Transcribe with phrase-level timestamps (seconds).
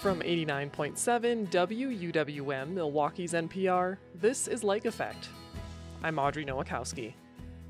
[0.00, 5.28] From 89.7 WUWM, Milwaukee's NPR, this is Lake Effect.
[6.02, 7.12] I'm Audrey Nowakowski.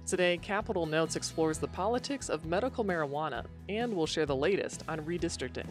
[0.07, 5.01] Today, Capital Notes explores the politics of medical marijuana and we'll share the latest on
[5.01, 5.67] redistricting.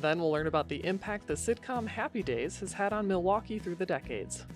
[0.00, 3.74] Then we'll learn about the impact the sitcom Happy Days has had on Milwaukee through
[3.74, 4.46] the decades.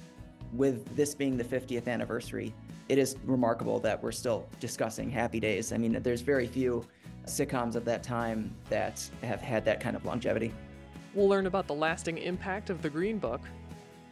[0.53, 2.55] With this being the 50th anniversary,
[2.89, 5.73] it is remarkable that we're still discussing Happy Days.
[5.73, 6.87] I mean, there's very few
[7.27, 10.55] sitcoms of that time that have had that kind of longevity.
[11.15, 13.41] We'll learn about the lasting impact of the Green Book.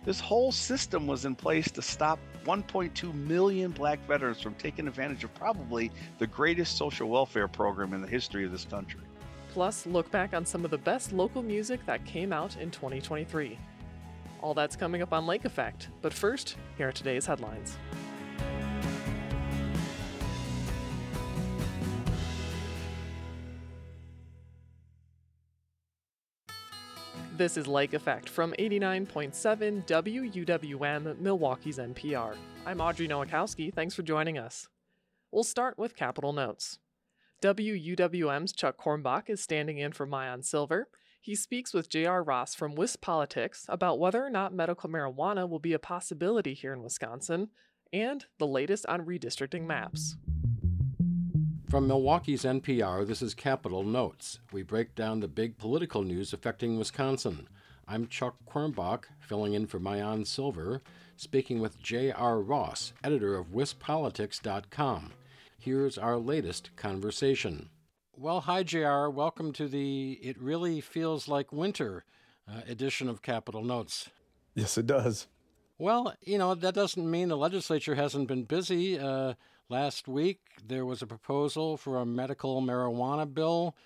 [0.05, 5.23] This whole system was in place to stop 1.2 million black veterans from taking advantage
[5.23, 9.03] of probably the greatest social welfare program in the history of this country.
[9.53, 13.59] Plus, look back on some of the best local music that came out in 2023.
[14.41, 17.77] All that's coming up on Lake Effect, but first, here are today's headlines.
[27.38, 32.34] This is Lake Effect from 89.7 WUWM, Milwaukee's NPR.
[32.67, 33.72] I'm Audrey Nowakowski.
[33.72, 34.67] Thanks for joining us.
[35.31, 36.81] We'll start with Capital Notes.
[37.41, 40.89] WUWM's Chuck Quirmbach is standing in for Maayan Silver.
[41.20, 42.25] He speaks with J.R.
[42.25, 46.83] Ross from WisPolitics about whether or not medical marijuana will be a possibility here in
[46.83, 47.50] Wisconsin
[47.92, 50.16] and the latest on redistricting maps.
[51.69, 54.38] From Milwaukee's NPR, this is Capital Notes.
[54.52, 57.47] We break down the big political news affecting Wisconsin.
[57.86, 60.80] I'm Chuck Quirmbach, filling in for Maayan Silver,
[61.16, 62.41] speaking with J.R.
[62.41, 65.12] Ross, editor of WISPolitics.com.
[65.58, 67.69] Here's our latest conversation.
[68.16, 69.10] Well, hi, JR.
[69.10, 72.06] Welcome to the It Really Feels Like Winter
[72.50, 74.08] uh, edition of Capital Notes.
[74.55, 75.27] Yes, it does.
[75.77, 78.98] Well, you know, that doesn't mean the legislature hasn't been busy.
[78.98, 79.34] Uh,
[79.69, 83.77] last week, there was a proposal for a medical marijuana bill.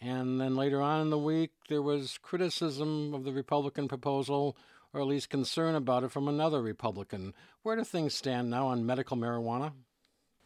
[0.00, 4.56] And then later on in the week, there was criticism of the Republican proposal,
[4.92, 7.34] or at least concern about it from another Republican.
[7.62, 9.72] Where do things stand now on medical marijuana?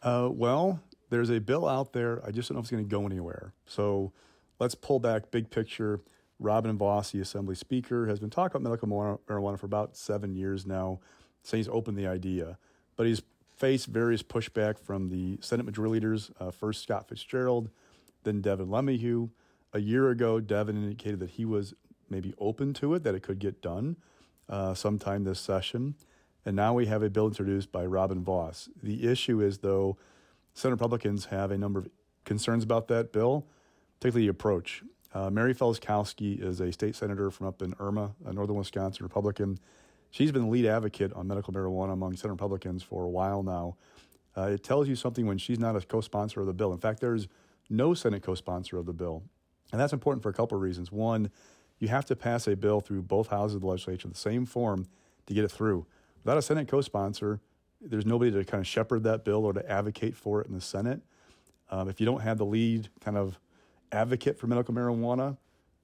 [0.03, 2.25] Uh, well, there's a bill out there.
[2.27, 3.55] I just don't know if it's going to go anywhere.
[3.65, 4.13] So
[4.59, 6.01] let's pull back big picture.
[6.39, 10.67] Robin Vos, the Assembly Speaker, has been talking about medical marijuana for about seven years
[10.67, 11.01] now,
[11.43, 12.59] saying he's opened the idea.
[12.97, 13.23] But he's
[13.57, 17.71] faced various pushback from the Senate Majority Leaders, uh, first Scott Fitzgerald,
[18.23, 19.31] then Devin LeMahieu.
[19.73, 21.75] A year ago, Devin indicated that he was
[22.09, 23.97] maybe open to it, that it could get done
[24.49, 25.95] uh, sometime this session.
[26.45, 28.69] And now we have a bill introduced by Robin Vos.
[28.83, 29.97] The issue is, though,
[30.55, 31.89] Senate Republicans have a number of
[32.25, 33.47] concerns about that bill,
[33.99, 34.83] particularly the approach.
[35.13, 39.59] Uh, Mary Felzkowski is a state senator from up in Irma, a northern Wisconsin Republican.
[40.11, 43.77] She's been the lead advocate on medical marijuana among Senate Republicans for a while now.
[44.37, 46.73] Uh, it tells you something when she's not a co sponsor of the bill.
[46.73, 47.29] In fact, there's
[47.69, 49.23] no Senate co sponsor of the bill.
[49.73, 50.93] And that's important for a couple of reasons.
[50.93, 51.31] One,
[51.79, 54.87] you have to pass a bill through both houses of the legislature, the same form,
[55.27, 55.87] to get it through.
[56.25, 57.41] Without a Senate co sponsor,
[57.81, 60.61] there's nobody to kind of shepherd that bill or to advocate for it in the
[60.61, 61.01] Senate.
[61.71, 63.39] Um, if you don't have the lead kind of
[63.93, 65.37] advocate for medical marijuana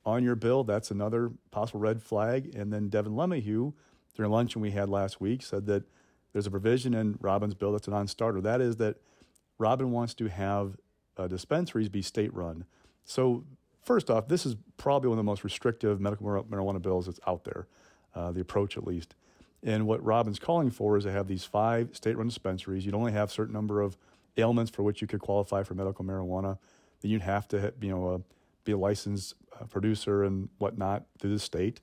[0.04, 2.54] on your bill, that's another possible red flag.
[2.54, 3.72] And then Devin LeMahieu,
[4.14, 5.84] during luncheon we had last week, said that
[6.32, 8.40] there's a provision in Robin's bill that's a non-starter.
[8.40, 8.96] That is that
[9.58, 10.76] Robin wants to have
[11.16, 12.64] uh, dispensaries be state run.
[13.04, 13.44] So
[13.82, 17.44] first off, this is probably one of the most restrictive medical marijuana bills that's out
[17.44, 17.66] there,
[18.14, 19.14] uh, the approach at least.
[19.62, 22.84] And what Robin's calling for is to have these five state-run dispensaries.
[22.84, 23.96] You'd only have a certain number of
[24.36, 26.58] ailments for which you could qualify for medical marijuana.
[27.00, 28.18] Then you'd have to, you know, uh,
[28.64, 31.80] be a licensed uh, producer and whatnot through the state,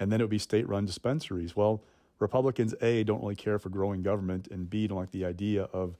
[0.00, 1.54] and then it would be state-run dispensaries.
[1.54, 1.84] Well,
[2.18, 5.96] Republicans a don't really care for growing government, and b don't like the idea of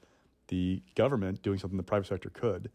[0.48, 2.70] the government doing something the private sector could.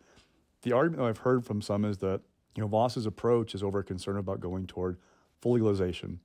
[0.62, 2.22] The argument that I've heard from some is that
[2.56, 4.98] you know Vos's approach is over a concern about going toward
[5.42, 6.22] full legalization,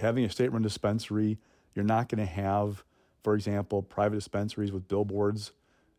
[0.00, 1.38] having a state-run dispensary
[1.78, 2.82] you're not going to have,
[3.22, 5.52] for example, private dispensaries with billboards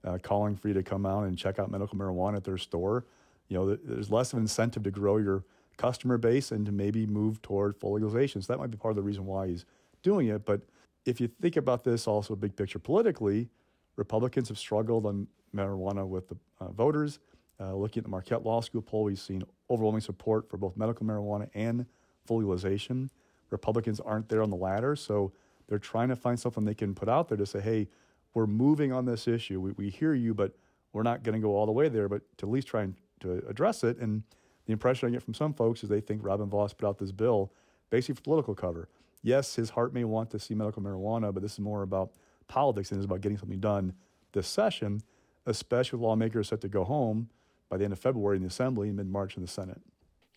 [0.04, 3.06] uh, calling for you to come out and check out medical marijuana at their store.
[3.48, 5.46] You know, there's less of an incentive to grow your
[5.80, 8.42] customer base and to maybe move toward full legalization.
[8.42, 9.66] So that might be part of the reason why he's
[10.04, 10.46] doing it.
[10.46, 10.62] But
[11.06, 13.48] if you think about this also big picture politically,
[13.96, 17.20] Republicans have struggled on marijuana with the uh, voters.
[17.62, 21.06] Uh, looking at the Marquette Law School poll, we've seen overwhelming support for both medical
[21.06, 21.86] marijuana and
[22.26, 23.10] full legalization.
[23.50, 25.32] Republicans aren't there on the ladder, so
[25.68, 27.88] they're trying to find something they can put out there to say, hey,
[28.34, 29.60] we're moving on this issue.
[29.60, 30.54] We, we hear you, but
[30.94, 32.96] we're not going to go all the way there, but to at least try and
[33.22, 33.98] to address it.
[33.98, 34.24] And
[34.70, 37.12] the impression I get from some folks is they think Robin Vos put out this
[37.12, 37.52] bill
[37.90, 38.88] basically for political cover.
[39.24, 42.12] Yes, his heart may want to see medical marijuana, but this is more about
[42.48, 43.94] politics and it's about getting something done
[44.34, 45.02] this session,
[45.48, 47.32] especially with lawmakers set to go home
[47.68, 49.82] by the end of February in the Assembly and mid March in the Senate.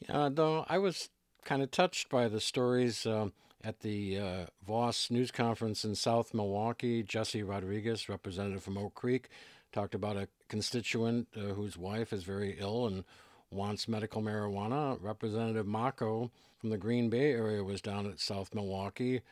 [0.08, 1.11] Yeah, though I was
[1.44, 3.28] kind of touched by the stories uh,
[3.62, 7.02] at the uh, Vos news conference in South Milwaukee.
[7.02, 9.28] Jesse Rodriguez, representative from Oak Creek,
[9.73, 13.05] talked about a constituent uh, whose wife is very ill and
[13.52, 14.99] wants medical marijuana.
[15.00, 19.22] Representative Macco from the Green Bay area was down at South Milwaukee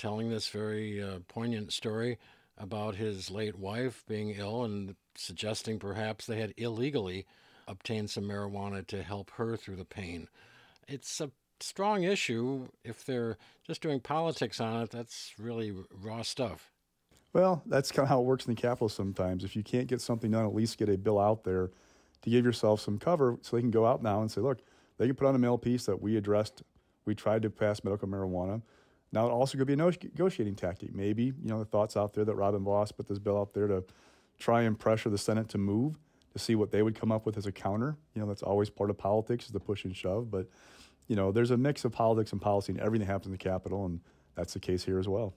[0.00, 2.18] telling this very uh, poignant story
[2.56, 7.26] about his late wife being ill and suggesting perhaps they had illegally
[7.68, 10.26] obtained some marijuana to help her through the pain.
[10.88, 11.30] It's a
[11.60, 12.68] strong issue.
[12.82, 13.36] If they're
[13.66, 16.70] just doing politics on it, that's really raw stuff.
[17.34, 19.44] Well, that's kind of how it works in the Capitol sometimes.
[19.44, 21.70] If you can't get something done, at least get a bill out there
[22.22, 24.60] to give yourself some cover so they can go out now and say, look,
[24.98, 26.62] they can put on a mail piece that we addressed.
[27.04, 28.62] We tried to pass medical marijuana.
[29.12, 30.94] Now it also could be a negotiating tactic.
[30.94, 33.66] Maybe, you know, the thoughts out there that Robin Vos put this bill out there
[33.66, 33.84] to
[34.38, 35.98] try and pressure the Senate to move
[36.32, 37.96] to see what they would come up with as a counter.
[38.14, 40.30] You know, that's always part of politics is the push and shove.
[40.30, 40.48] But,
[41.08, 43.86] you know, there's a mix of politics and policy and everything happens in the Capitol,
[43.86, 44.00] and
[44.36, 45.34] that's the case here as well.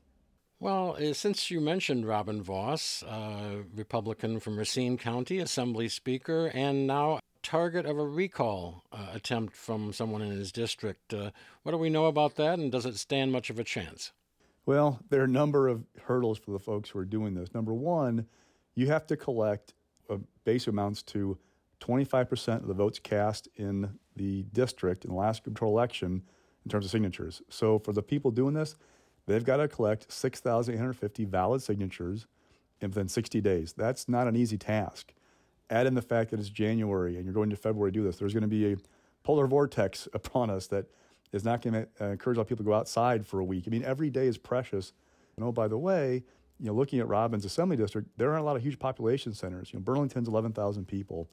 [0.64, 6.88] Well, uh, since you mentioned Robin Vos, uh, Republican from Racine County, Assembly Speaker, and
[6.88, 11.14] now target of a recall uh, attempt from someone in his district.
[11.14, 11.32] Uh,
[11.64, 14.14] what do we know about that, and does it stand much of a chance?
[14.66, 17.54] Well, there are a number of hurdles for the folks who are doing this.
[17.54, 18.26] Number one,
[18.74, 19.74] you have to collect
[20.10, 21.38] a base amounts to
[21.82, 26.24] 25% of the votes cast in the district in the last control election
[26.64, 27.42] in terms of signatures.
[27.50, 28.78] So for the people doing this,
[29.26, 32.28] they've got to collect 6,850 valid signatures
[32.82, 33.74] within 60 days.
[33.74, 35.14] That's not an easy task.
[35.70, 38.18] Add in the fact that it's January and you're going to February to do this.
[38.18, 38.78] There's going to be a
[39.24, 40.86] polar vortex upon us that
[41.32, 43.44] is not going to uh, encourage a lot of people to go outside for a
[43.44, 43.64] week.
[43.68, 44.94] I mean, every day is precious.
[45.36, 46.24] And oh, by the way,
[46.60, 49.74] you know, looking at Robbins Assembly District, there aren't a lot of huge population centers.
[49.74, 51.30] You know, Burlington's 11,000 people,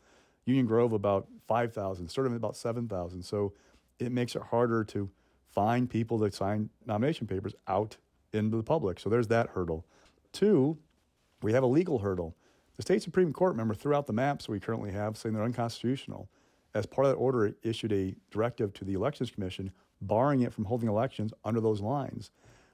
[0.47, 3.23] Union Grove about 5,000, Sturtevant about 7,000.
[3.23, 3.53] So
[3.99, 5.11] it makes it harder to
[5.52, 7.97] find people that sign nomination papers out
[8.32, 9.00] into the public.
[9.00, 9.85] So there's that hurdle.
[10.32, 10.79] Two,
[11.43, 12.37] we have a legal hurdle.
[12.76, 16.29] The state Supreme Court, remember, threw out the maps we currently have saying they're unconstitutional.
[16.75, 20.52] As part of that order, it issued a directive to the Elections Commission barring it
[20.52, 22.31] from holding elections under those lines.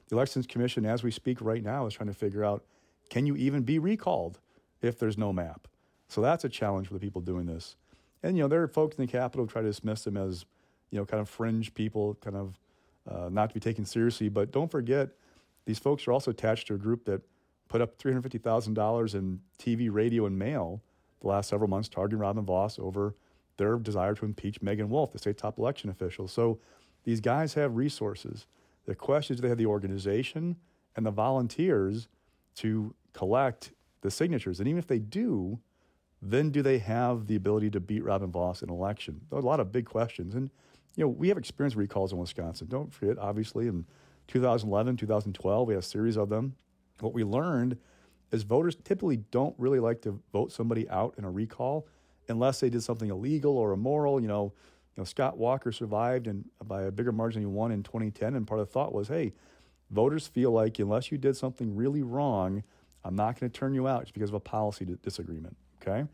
[0.09, 2.65] The Elections Commission, as we speak right now, is trying to figure out
[3.09, 4.41] can you even be recalled
[4.83, 5.69] if there's no map?
[6.09, 7.77] So that's a challenge for the people doing this.
[8.23, 10.45] And, you know, there are folks in the Capitol who try to dismiss them as,
[10.91, 12.59] you know, kind of fringe people, kind of
[13.09, 14.29] uh, not to be taken seriously.
[14.29, 15.11] But don't forget,
[15.65, 17.23] these folks are also attached to a group that
[17.69, 20.83] put up $350,000 in TV, radio, and mail
[21.21, 23.15] the last several months targeting Robin Vos over
[23.57, 26.29] their desire to impeach Meagan Wolfe, the state top election official.
[26.29, 26.61] So
[27.05, 28.47] these guys have resources.
[28.85, 30.57] The question is they have the organization
[30.95, 32.09] and the volunteers
[32.57, 34.61] to collect the signatures?
[34.61, 35.59] And even if they do,
[36.23, 39.23] then do they have the ability to beat Robin Vos in an election?
[39.33, 40.35] A lot of big questions.
[40.35, 40.51] And
[40.97, 42.67] you know, we have experienced recalls in Wisconsin.
[42.69, 43.87] Don't forget, obviously, in
[44.29, 46.57] 2011, 2012, we had a series of them.
[47.01, 47.77] What we learned
[48.33, 51.87] is voters typically don't really like to vote somebody out in a recall
[52.29, 54.21] unless they did something illegal or immoral.
[54.21, 54.53] You know,
[54.97, 58.35] you know, Scott Walker survived and by a bigger margin than he won in 2010.
[58.35, 59.35] And part of the thought was, hey,
[59.91, 62.65] voters feel like unless you did something really wrong,
[63.05, 65.57] I'm not going to turn you out just because of a policy disagreement.
[65.81, 66.07] Okay.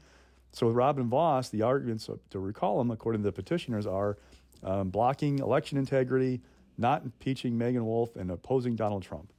[0.53, 4.19] So with Robin Vos, the arguments to recall him, according to the petitioners, are
[4.63, 6.41] um, blocking election integrity,
[6.79, 9.33] not impeaching Meagan Wolfe, and opposing Donald Trump.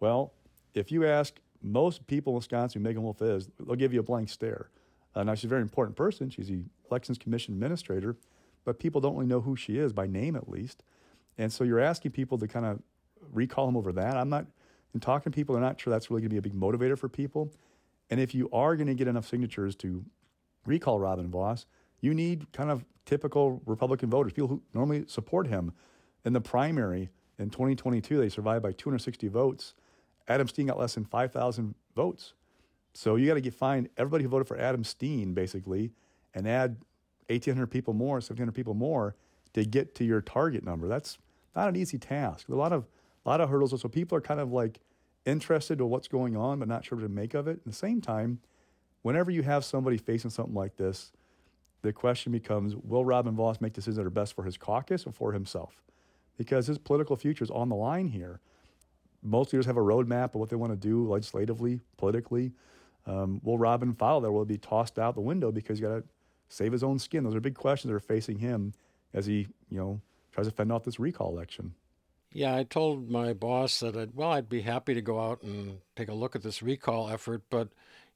[0.00, 0.32] Well,
[0.74, 4.02] if you ask most people in Wisconsin who Meagan Wolfe is, they'll give you a
[4.02, 4.70] blank stare.
[5.14, 6.28] Uh, now, she's a very important person.
[6.28, 8.16] She's the Elections Commission administrator,
[8.64, 10.82] but people don't really know who she is, by name at least.
[11.38, 12.80] And so you're asking people to kind of
[13.32, 14.16] recall him over that.
[14.16, 14.46] I'm not,
[14.94, 16.98] in talking to people, they're not sure that's really going to be a big motivator
[16.98, 17.52] for people.
[18.10, 20.04] And if you are going to get enough signatures to
[20.66, 21.66] recall Robin Vos,
[22.00, 25.72] you need kind of typical Republican voters, people who normally support him.
[26.24, 29.74] In the primary in 2022, they survived by 260 votes.
[30.28, 32.34] Adam Steen got less than 5,000 votes.
[32.94, 35.92] So you got to find everybody who voted for Adam Steen, basically,
[36.34, 36.78] and add
[37.28, 39.14] 1,800 people more, 1,700 people more
[39.54, 40.88] to get to your target number.
[40.88, 41.18] That's
[41.54, 42.48] not an easy task.
[42.48, 42.86] a lot of
[43.24, 43.78] a lot of hurdles.
[43.80, 44.80] So people are kind of like
[45.24, 47.58] interested in what's going on, but not sure what to make of it.
[47.58, 48.38] At the same time,
[49.02, 51.12] whenever you have somebody facing something like this,
[51.82, 55.12] the question becomes will Robin Vos make decisions that are best for his caucus or
[55.12, 55.82] for himself?
[56.36, 58.40] Because his political future is on the line here.
[59.22, 62.52] Most leaders have a roadmap of what they want to do legislatively, politically.
[63.06, 64.32] Um, will Robin follow that?
[64.32, 66.04] Will it be tossed out the window because he's got to
[66.48, 67.24] save his own skin?
[67.24, 68.74] Those are big questions that are facing him
[69.14, 70.00] as he, you know,
[70.32, 71.74] tries to fend off this recall election.
[72.32, 75.78] Yeah, I told my boss that I'd, well, I'd be happy to go out and
[75.94, 77.68] take a look at this recall effort, but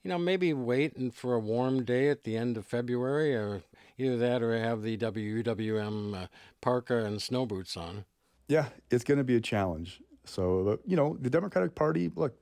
[0.03, 3.63] you know, maybe waiting for a warm day at the end of February, or
[3.99, 6.27] either that or have the WWM uh,
[6.61, 8.05] parka and snow boots on.
[8.49, 10.01] Yeah, it's going to be a challenge.
[10.25, 12.35] So, you know, the Democratic Party, look,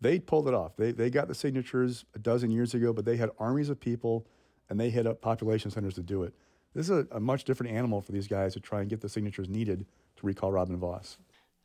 [0.00, 0.76] they pulled it off.
[0.76, 4.26] They, they got the signatures a dozen years ago, but they had armies of people
[4.68, 6.34] and they hit up population centers to do it.
[6.74, 9.08] This is a, a much different animal for these guys to try and get the
[9.08, 11.18] signatures needed to recall Robin Vos.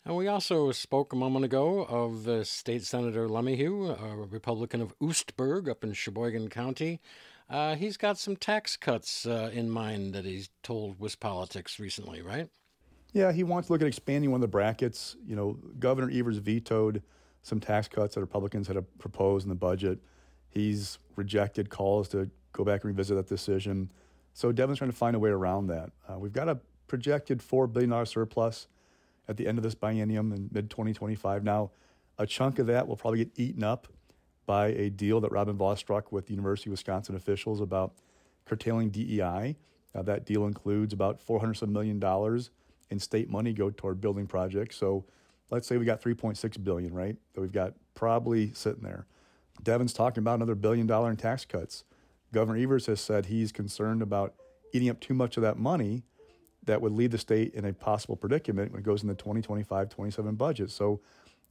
[0.07, 4.97] And we also spoke a moment ago of the state senator LeMahieu, a Republican of
[4.99, 7.01] Oostburg up in Sheboygan County.
[7.49, 12.47] Uh, he's got some tax cuts uh, in mind that he's told WisPolitics recently, right?
[13.11, 15.17] Yeah, he wants to look at expanding one of the brackets.
[15.27, 17.03] You know, Governor Evers vetoed
[17.41, 19.99] some tax cuts that Republicans had proposed in the budget.
[20.47, 23.91] He's rejected calls to go back and revisit that decision.
[24.33, 25.89] So Devin's trying to find a way around that.
[26.07, 28.67] Uh, we've got a projected $4 billion surplus
[29.27, 31.43] at the end of this biennium in mid 2025.
[31.43, 31.72] Now,
[32.17, 33.88] a chunk of that will probably get eaten up
[34.46, 37.93] by a deal that Robin Vos struck with the University of Wisconsin officials about
[38.46, 39.57] curtailing DEI.
[39.93, 42.51] That deal includes about 400 some million dollars
[42.91, 44.77] in state money go toward building projects.
[44.77, 45.05] So
[45.50, 47.15] let's say we got 3.6 billion, right?
[47.34, 49.07] That we've got probably sitting there.
[49.63, 51.84] Devin's talking about another billion dollar in tax cuts.
[52.31, 54.36] Governor Evers has said he's concerned about
[54.74, 56.03] eating up too much of that money
[56.67, 59.89] that would leave the state in a possible predicament when it goes in the 2025
[59.89, 60.69] 27 budget.
[60.69, 61.01] So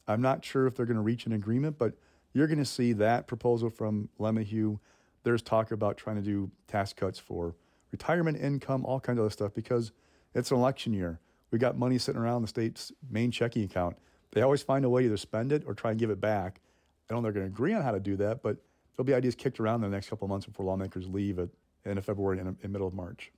[0.06, 1.94] I'm not sure if they're going to reach an agreement, but
[2.32, 4.78] you're going to see that proposal from LeMahieu.
[5.24, 7.56] There's talk about trying to do tax cuts for
[7.90, 9.90] retirement income, all kinds of other stuff, because
[10.34, 11.18] it's an election year.
[11.50, 13.96] We got money sitting around the state's main checking account.
[14.32, 16.60] They always find a way to either spend it or try and give it back.
[17.08, 18.58] I don't know they're going to agree on how to do that, but
[18.94, 21.48] there'll be ideas kicked around in the next couple of months before lawmakers leave at
[21.86, 23.32] end of February and in middle of March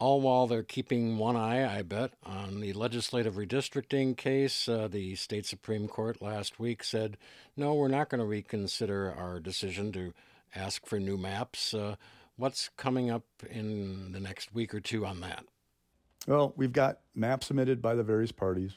[0.00, 4.66] all while they're keeping one eye, I bet, on the legislative redistricting case.
[4.66, 7.18] Uh, the state Supreme Court last week said,
[7.54, 10.14] no, we're not going to reconsider our decision to
[10.54, 11.74] ask for new maps.
[11.74, 11.96] Uh,
[12.36, 15.44] what's coming up in the next week or two on that?
[16.26, 18.72] Well, we've got maps submitted by the various parties.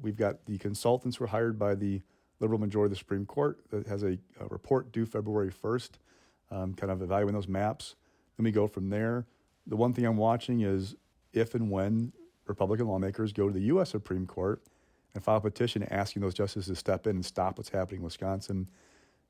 [0.00, 2.02] We've got the consultants who were hired by the
[2.40, 5.90] liberal majority of the Supreme Court that has a, a report due February 1st,
[6.50, 7.96] um, kind of evaluating those maps.
[8.36, 9.26] Then we go from there
[9.68, 10.96] the one thing I'm watching is
[11.32, 12.12] if and when
[12.46, 13.90] Republican lawmakers go to the U.S.
[13.90, 14.62] Supreme Court
[15.14, 18.04] and file a petition asking those justices to step in and stop what's happening in
[18.04, 18.68] Wisconsin.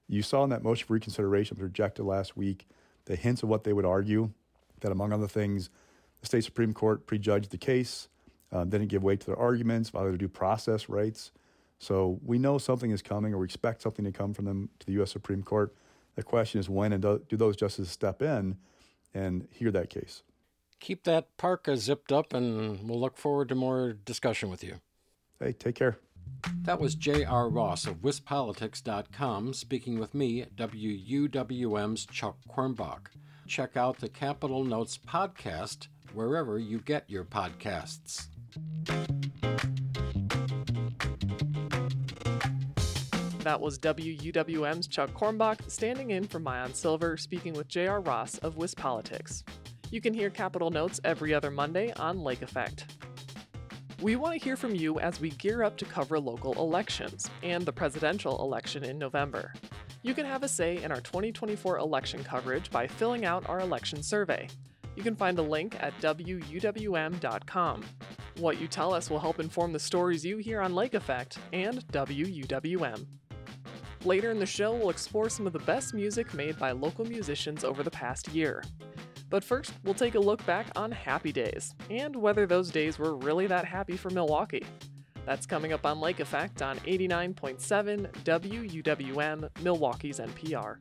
[0.07, 2.67] You saw in that motion for reconsideration was rejected last week
[3.07, 4.31] the hints of what they would argue
[4.81, 5.71] that, among other things,
[6.21, 8.09] the state Supreme Court prejudged the case,
[8.53, 11.33] um, didn't give weight to their arguments, violated due process rights.
[11.79, 14.87] So we know something is coming, or we expect something to come from them to
[14.87, 15.11] the U.S.
[15.11, 15.75] Supreme Court.
[16.17, 18.57] The question is when and do, do those justices step in
[19.15, 20.23] and hear that case?
[20.81, 24.81] Keep that parka zipped up, and we'll look forward to more discussion with you.
[25.41, 25.99] Hey, take care.
[26.63, 27.49] That was J.R.
[27.49, 33.09] Ross of WisPolitics.com speaking with me, WUWM's Chuck Quirmbach.
[33.47, 38.27] Check out the Capital Notes podcast wherever you get your podcasts.
[43.41, 48.01] That was WUWM's Chuck Quirmbach standing in for Maayan Silver speaking with J.R.
[48.01, 49.43] Ross of WisPolitics.
[49.91, 52.95] You can hear Capital Notes every other Monday on Lake Effect.
[54.03, 57.65] We want to hear from you as we gear up to cover local elections and
[57.65, 59.55] the presidential election in November.
[60.03, 64.03] You can have a say in our 2024 election coverage by filling out our election
[64.03, 64.47] survey.
[64.95, 67.83] You can find a link at WUWM.com.
[68.37, 71.79] What you tell us will help inform the stories you hear on Lake Effect and
[71.89, 73.07] WUWM.
[74.05, 77.65] Later in the show, we'll explore some of the best music made by local musicians
[77.65, 78.63] over the past year.
[79.31, 83.15] But first, we'll take a look back on happy days and whether those days were
[83.17, 84.65] really that happy for Milwaukee.
[85.27, 90.81] That's coming up on Lake Effect on 89.7 WUWM, Milwaukee's NPR.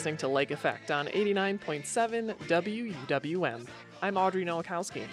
[0.00, 3.66] Listening to Lake Effect on 89.7 WUWM.
[4.00, 5.04] I'm Audrey Nowakowski.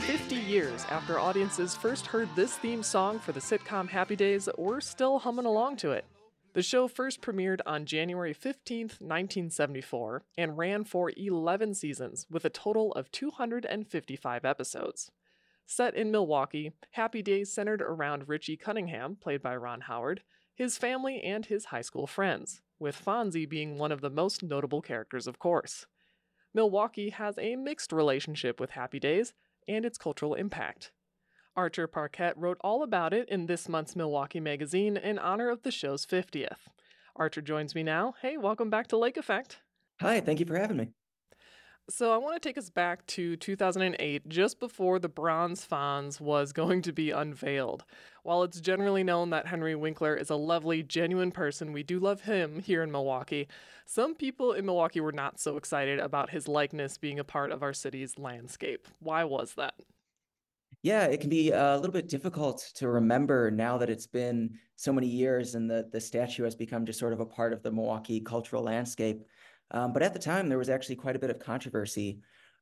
[0.00, 4.82] Fifty years after audiences first heard this theme song for the sitcom Happy Days, we're
[4.82, 6.04] still humming along to it.
[6.52, 12.50] The show first premiered on January 15, 1974, and ran for 11 seasons with a
[12.50, 15.10] total of 255 episodes.
[15.66, 20.22] Set in Milwaukee, Happy Days centered around Richie Cunningham, played by Ron Howard,
[20.54, 24.82] his family, and his high school friends, with Fonzie being one of the most notable
[24.82, 25.86] characters, of course.
[26.52, 29.32] Milwaukee has a mixed relationship with Happy Days
[29.66, 30.92] and its cultural impact.
[31.56, 35.70] Archer Parquette wrote all about it in this month's Milwaukee Magazine in honor of the
[35.70, 36.68] show's 50th.
[37.16, 38.14] Archer joins me now.
[38.22, 39.60] Hey, welcome back to Lake Effect.
[40.00, 40.88] Hi, thank you for having me.
[41.90, 46.52] So, I want to take us back to 2008, just before the Bronze Fonz was
[46.54, 47.84] going to be unveiled.
[48.22, 52.22] While it's generally known that Henry Winkler is a lovely, genuine person, we do love
[52.22, 53.48] him here in Milwaukee.
[53.84, 57.62] Some people in Milwaukee were not so excited about his likeness being a part of
[57.62, 58.88] our city's landscape.
[59.00, 59.74] Why was that?
[60.82, 64.90] Yeah, it can be a little bit difficult to remember now that it's been so
[64.90, 67.70] many years and the, the statue has become just sort of a part of the
[67.70, 69.26] Milwaukee cultural landscape.
[69.74, 72.20] Um, but at the time, there was actually quite a bit of controversy.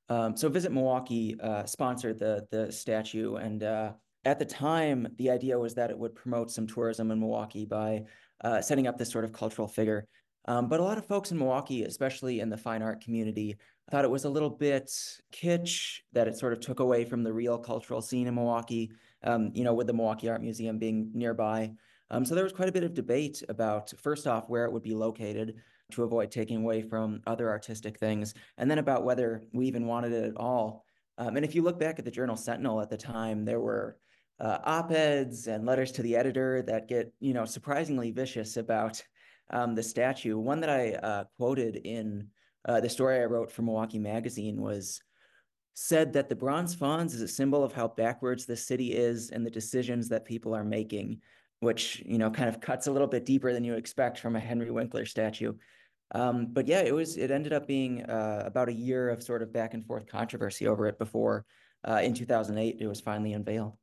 [0.08, 3.36] Um, so Visit Milwaukee uh, sponsored the, the statue.
[3.36, 3.92] And uh,
[4.24, 8.04] at the time, the idea was that it would promote some tourism in Milwaukee by
[8.42, 10.06] uh, setting up this sort of cultural figure.
[10.46, 13.56] Um, but a lot of folks in Milwaukee, especially in the fine art community,
[13.90, 14.90] thought it was a little bit
[15.32, 18.90] kitsch that it sort of took away from the real cultural scene in Milwaukee,
[19.22, 21.72] um, you know, with the Milwaukee Art Museum being nearby.
[22.10, 24.82] Um, so there was quite a bit of debate about, first off, where it would
[24.82, 25.56] be located
[25.90, 30.12] to avoid taking away from other artistic things, and then about whether we even wanted
[30.12, 30.84] it at all.
[31.18, 33.98] Um, and if you look back at the Journal Sentinel at the time, there were
[34.40, 39.02] uh, op-eds and letters to the editor that get, you know, surprisingly vicious about
[39.50, 40.38] um, the statue.
[40.38, 42.28] One that I uh, quoted in
[42.66, 45.00] uh, the story I wrote for Milwaukee Magazine was
[45.74, 49.44] said that the Bronze Fonz is a symbol of how backwards the city is and
[49.44, 51.20] the decisions that people are making,
[51.62, 54.40] which you know kind of cuts a little bit deeper than you expect from a
[54.40, 55.52] Henry Winkler statue.
[56.14, 59.42] Um, but yeah, it was it ended up being uh, about a year of sort
[59.42, 61.46] of back and forth controversy over it before
[61.88, 63.76] uh, in 2008 it was finally unveiled.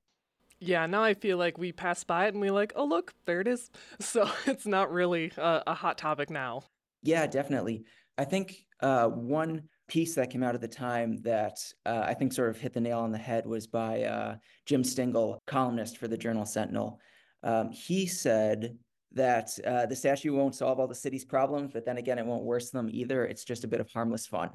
[0.59, 3.39] Yeah, now I feel like we pass by it and we like, oh look, there
[3.39, 3.71] it is.
[4.01, 6.63] So it's not really a, a hot topic now.
[7.01, 7.85] Yeah, definitely.
[8.17, 12.33] I think uh, one piece that came out at the time that uh, I think
[12.33, 16.09] sort of hit the nail on the head was by uh, Jim Stingl, columnist for
[16.09, 16.99] the Journal Sentinel.
[17.43, 18.77] Um, he said
[19.13, 22.43] that uh, the statue won't solve all the city's problems, but then again, it won't
[22.43, 23.25] worsen them either.
[23.25, 24.51] It's just a bit of harmless fun.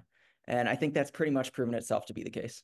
[0.46, 2.62] And I think that's pretty much proven itself to be the case.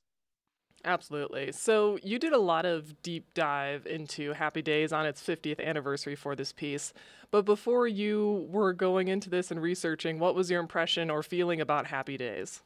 [0.84, 1.52] Absolutely.
[1.52, 6.14] So you did a lot of deep dive into Happy Days on its 50th anniversary
[6.14, 6.94] for this piece.
[7.30, 11.60] But before you were going into this and researching, what was your impression or feeling
[11.60, 12.62] about Happy Days?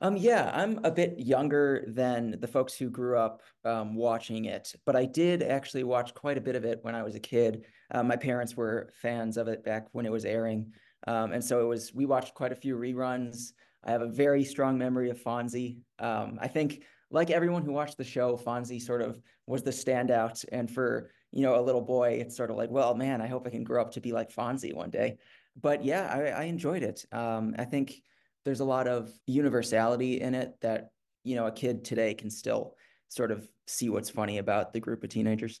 [0.00, 4.72] Um, yeah, I'm a bit younger than the folks who grew up um, watching it,
[4.86, 7.64] but I did actually watch quite a bit of it when I was a kid.
[7.90, 10.72] Uh, my parents were fans of it back when it was airing,
[11.08, 11.92] um, and so it was.
[11.92, 13.52] We watched quite a few reruns.
[13.84, 15.78] I have a very strong memory of Fonzie.
[15.98, 20.44] Um, I think like everyone who watched the show, Fonzie sort of was the standout.
[20.52, 23.46] And for, you know, a little boy, it's sort of like, well, man, I hope
[23.46, 25.18] I can grow up to be like Fonzie one day.
[25.60, 27.04] But yeah, I, I enjoyed it.
[27.12, 28.02] Um, I think
[28.48, 30.88] there's a lot of universality in it that,
[31.22, 32.74] you know, a kid today can still
[33.08, 35.60] sort of see what's funny about the group of teenagers.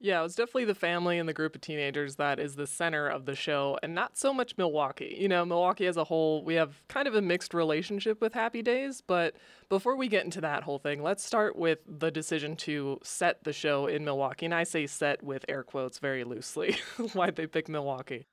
[0.00, 3.24] Yeah, it's definitely the family and the group of teenagers that is the center of
[3.24, 5.16] the show, and not so much Milwaukee.
[5.16, 8.62] You know, Milwaukee as a whole, we have kind of a mixed relationship with Happy
[8.62, 9.36] Days, but
[9.68, 13.52] before we get into that whole thing, let's start with the decision to set the
[13.52, 14.46] show in Milwaukee.
[14.46, 16.78] And I say set with air quotes very loosely.
[17.12, 18.26] Why'd they pick Milwaukee?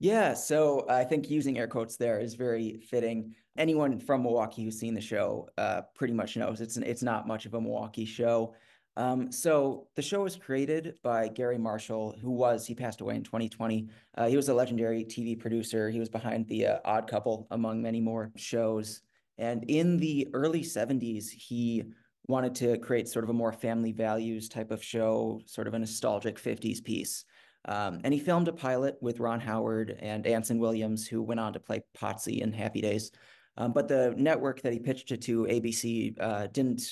[0.00, 3.34] Yeah, so I think using air quotes there is very fitting.
[3.56, 7.46] Anyone from Milwaukee who's seen the show uh, pretty much knows it's it's not much
[7.46, 8.54] of a Milwaukee show.
[8.96, 13.24] Um, so the show was created by Garry Marshall, who was, he passed away in
[13.24, 13.88] 2020.
[14.16, 15.90] Uh, he was a legendary TV producer.
[15.90, 19.00] He was behind The uh, Odd Couple, among many more shows.
[19.36, 21.82] And in the early 70s, he
[22.28, 25.78] wanted to create sort of a more family values type of show, sort of a
[25.78, 27.24] nostalgic 50s piece.
[27.66, 31.52] Um, and he filmed a pilot with Ron Howard and Anson Williams, who went on
[31.54, 33.10] to play Potsy in Happy Days.
[33.56, 36.82] Um, but the network that he pitched it to, ABC, uh, didn't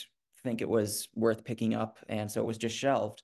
[0.42, 3.22] think it was worth picking up, and so it was just shelved.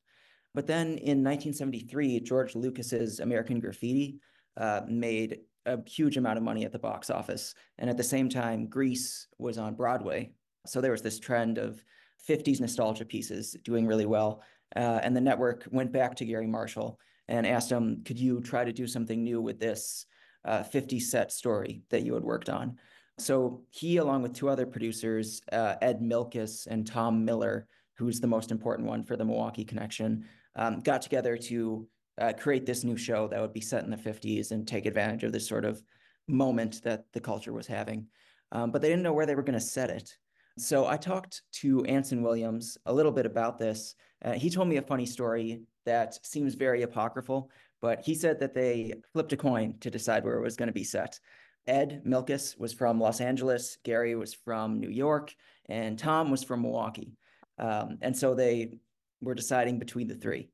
[0.55, 4.19] But then in 1973, George Lucas's American Graffiti
[4.57, 8.29] uh, made a huge amount of money at the box office, and at the same
[8.29, 10.33] time, Grease was on Broadway.
[10.67, 11.83] So there was this trend of
[12.29, 14.43] 50s nostalgia pieces doing really well.
[14.77, 18.65] Uh, and the network went back to Garry Marshall and asked him, could you try
[18.65, 20.07] to do something new with this
[20.45, 22.79] uh, 50 set story that you had worked on?
[23.19, 28.29] So he, along with two other producers, uh, Ed Milkis and Tom Miller, who's the
[28.29, 31.87] most important one for the Milwaukee connection, um, got together to
[32.19, 35.25] uh, create this new show that would be set in the 50s and take advantage
[35.25, 35.83] of this sort of
[36.29, 38.07] moment that the culture was having.
[38.53, 40.11] Um, but they didn't know where they were going to set it.
[40.57, 43.95] So I talked to Anson Williams a little bit about this.
[44.25, 48.55] Uh, he told me a funny story that seems very apocryphal, but he said that
[48.55, 51.19] they flipped a coin to decide where it was going to be set.
[51.67, 55.35] Ed Milkis was from Los Angeles, Garry was from New York,
[55.69, 57.13] and Tom was from Milwaukee.
[57.59, 58.73] Um, and so they
[59.21, 60.51] were deciding between the three.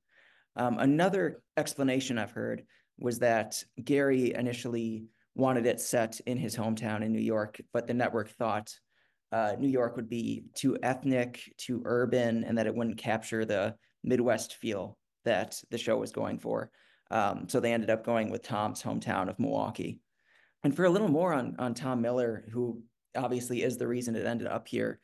[0.57, 2.65] Um, another explanation I've heard
[2.99, 7.95] was that Garry initially wanted it set in his hometown in New York, but the
[7.95, 8.73] network thought
[9.33, 13.75] uh, New York would be too ethnic, too urban, and that it wouldn't capture the
[14.05, 16.71] Midwest feel that the show was going for.
[17.11, 20.01] Um, so they ended up going with Tom's hometown of Milwaukee.
[20.63, 22.83] And for a little more on, on Tom Miller, who
[23.17, 25.01] obviously is the reason it ended up here,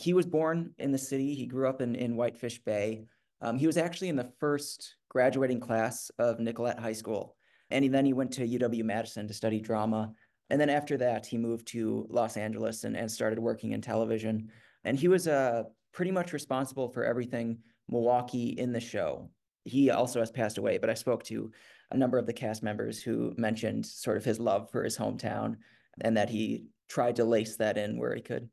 [0.00, 1.34] he was born in the city.
[1.34, 3.04] He grew up in, in Whitefish Bay.
[3.40, 7.36] Um, he was actually in the first graduating class of Nicolet High School.
[7.70, 10.12] And then he went to UW Madison to study drama.
[10.50, 14.50] And then after that, he moved to Los Angeles and, and started working in television.
[14.84, 17.58] And he was uh, pretty much responsible for everything
[17.88, 19.30] Milwaukee in the show.
[19.64, 21.50] He also has passed away, but I spoke to
[21.90, 25.56] a number of the cast members who mentioned sort of his love for his hometown
[26.00, 28.48] and that he tried to lace that in where he could.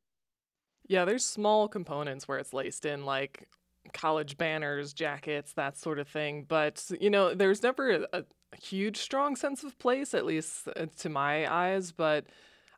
[0.87, 3.47] Yeah, there's small components where it's laced in, like
[3.93, 6.45] college banners, jackets, that sort of thing.
[6.47, 8.23] But, you know, there's never a, a
[8.55, 11.91] huge, strong sense of place, at least uh, to my eyes.
[11.91, 12.25] But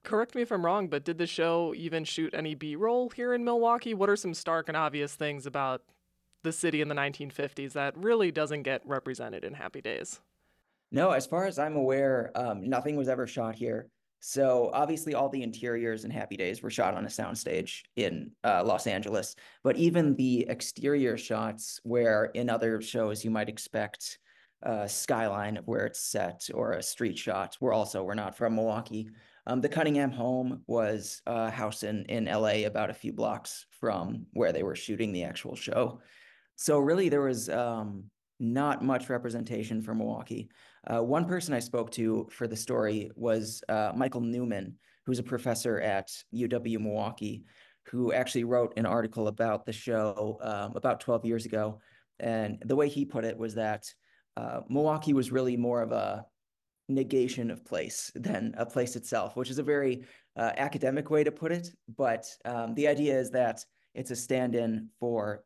[0.04, 3.34] correct me if I'm wrong, but did the show even shoot any B roll here
[3.34, 3.94] in Milwaukee?
[3.94, 5.82] What are some stark and obvious things about
[6.44, 10.20] the city in the 1950s that really doesn't get represented in Happy Days?
[10.92, 13.88] No, as far as I'm aware, um, nothing was ever shot here.
[14.20, 18.64] So obviously, all the interiors in Happy Days were shot on a soundstage in uh,
[18.64, 19.36] Los Angeles.
[19.64, 24.20] But even the exterior shots, where in other shows you might expect
[24.62, 28.56] a skyline of where it's set or a street shot, were also were not from
[28.56, 29.10] Milwaukee.
[29.46, 34.26] Um, the Cunningham home was a house in in LA, about a few blocks from
[34.32, 36.00] where they were shooting the actual show.
[36.56, 38.06] So really, there was um,
[38.40, 40.50] not much representation for Milwaukee.
[40.86, 45.24] Uh, one person I spoke to for the story was uh, Michael Newman, who's a
[45.24, 47.46] professor at UW Milwaukee,
[47.88, 51.80] who actually wrote an article about the show um, about 12 years ago.
[52.20, 53.86] And the way he put it was that
[54.38, 56.26] uh, Milwaukee was really more of a
[56.90, 60.04] negation of place than a place itself, which is a very
[60.36, 61.70] uh, academic way to put it.
[61.98, 63.64] But um, the idea is that
[63.94, 65.44] it's a stand in for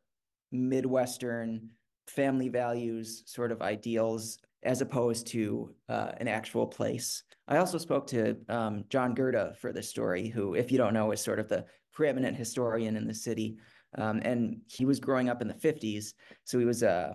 [0.51, 1.69] Midwestern
[2.07, 7.23] family values, sort of ideals, as opposed to uh, an actual place.
[7.47, 11.11] I also spoke to um, John Gurda for this story, who, if you don't know,
[11.11, 13.57] is sort of the preeminent historian in the city.
[13.97, 16.13] Um, and he was growing up in the 50s.
[16.43, 17.13] So he was uh,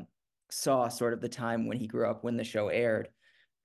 [0.50, 3.08] saw sort of the time when he grew up when the show aired.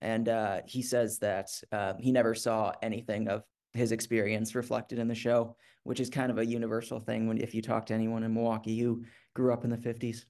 [0.02, 5.08] And uh, he says that uh, he never saw anything of his experience reflected in
[5.08, 8.24] the show, which is kind of a universal thing when if you talk to anyone
[8.24, 9.04] in Milwaukee who
[9.34, 10.26] grew up in the 50s.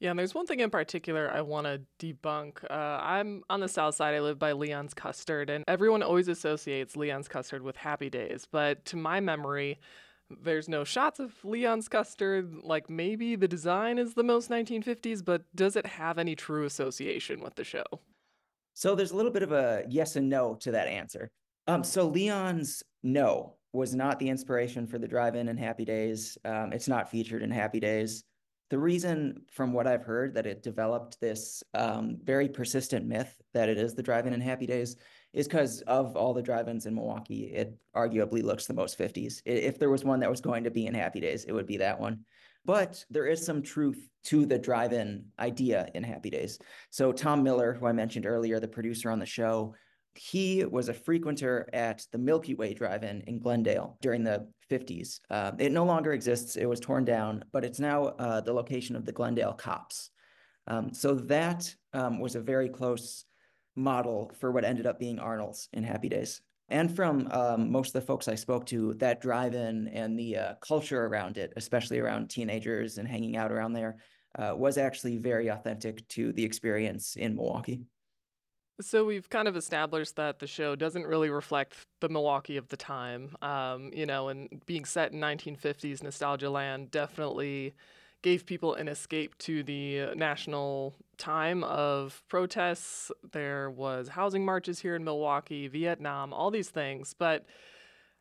[0.00, 2.62] Yeah, and there's one thing in particular I want to debunk.
[2.70, 4.14] Uh, I'm on the south side.
[4.14, 8.46] I live by Leon's Custard, and everyone always associates Leon's Custard with Happy Days.
[8.50, 9.80] But to my memory,
[10.30, 12.54] there's no shots of Leon's Custard.
[12.62, 17.40] Like maybe the design is the most 1950s, but does it have any true association
[17.40, 17.84] with the show?
[18.74, 21.32] So there's a little bit of a yes and no to that answer.
[21.68, 26.36] Um, so Leon's no was not the inspiration for the drive-in and Happy Days.
[26.44, 28.24] Um, it's not featured in Happy Days
[28.70, 33.68] the reason, from what I've heard, that it developed this um, very persistent myth that
[33.68, 34.96] it is the drive-in in Happy Days
[35.32, 39.40] is because of all the drive-ins in Milwaukee, it arguably looks the most 50s.
[39.46, 41.78] If there was one that was going to be in Happy Days, it would be
[41.78, 42.24] that one.
[42.64, 46.58] But there is some truth to the drive-in idea in Happy Days.
[46.90, 49.74] So Tom Miller, who I mentioned earlier, the producer on the show,
[50.14, 55.20] he was a frequenter at the Milky Way Drive-In in Glendale during the 50s.
[55.30, 56.56] Uh, it no longer exists.
[56.56, 60.10] It was torn down, but it's now uh, the location of the Glendale Cops.
[60.66, 63.24] Um, so that um, was a very close
[63.74, 66.40] model for what ended up being Arnold's in Happy Days.
[66.68, 70.54] And from um, most of the folks I spoke to, that drive-in and the uh,
[70.60, 73.96] culture around it, especially around teenagers and hanging out around there,
[74.38, 77.80] uh, was actually very authentic to the experience in Milwaukee.
[78.80, 82.76] So we've kind of established that the show doesn't really reflect the Milwaukee of the
[82.76, 87.74] time, um, you know, and being set in 1950s nostalgia land definitely
[88.22, 93.10] gave people an escape to the national time of protests.
[93.32, 97.14] There was housing marches here in Milwaukee, Vietnam, all these things.
[97.14, 97.46] But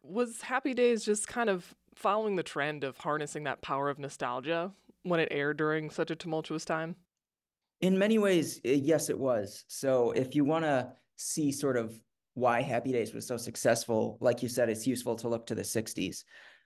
[0.02, 4.72] was Happy Days just kind of following the trend of harnessing that power of nostalgia
[5.04, 6.96] when it aired during such a tumultuous time?
[7.82, 9.64] In many ways, yes, it was.
[9.68, 12.00] So if you want to see sort of
[12.34, 15.62] why Happy Days was so successful, like you said, it's useful to look to the
[15.62, 16.24] 60s,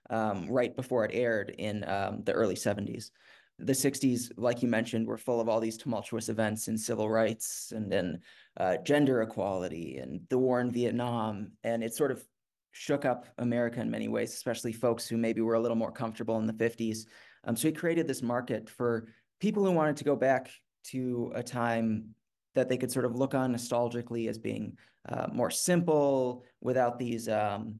[0.09, 3.11] um, right before it aired in um, the early 70s.
[3.59, 7.71] The 60s, like you mentioned, were full of all these tumultuous events in civil rights
[7.75, 8.19] and then
[8.57, 11.51] uh, gender equality and the war in Vietnam.
[11.63, 12.23] And it sort of
[12.71, 16.39] shook up America in many ways, especially folks who maybe were a little more comfortable
[16.39, 17.05] in the 50s.
[17.43, 19.07] Um, so he created this market for
[19.39, 20.49] people who wanted to go back
[20.85, 22.15] to a time
[22.55, 27.29] that they could sort of look on nostalgically as being uh, more simple without these
[27.29, 27.79] um,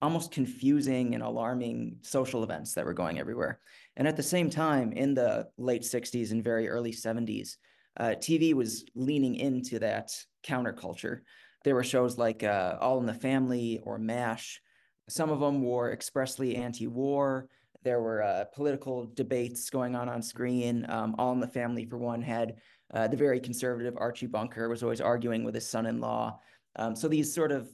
[0.00, 3.60] almost confusing and alarming social events that were going everywhere.
[3.96, 7.56] And at the same time, in the late 60s and very early 70s,
[7.98, 10.12] uh, TV was leaning into that
[10.44, 11.20] counterculture.
[11.64, 14.60] There were shows like uh, All in the Family or MASH.
[15.08, 17.48] Some of them were expressly anti war.
[17.88, 20.84] There were uh, political debates going on on screen.
[20.90, 22.56] Um, All in the Family, for one, had
[22.92, 26.38] uh, the very conservative Archie Bunker was always arguing with his son-in-law.
[26.76, 27.66] Um, so these sort of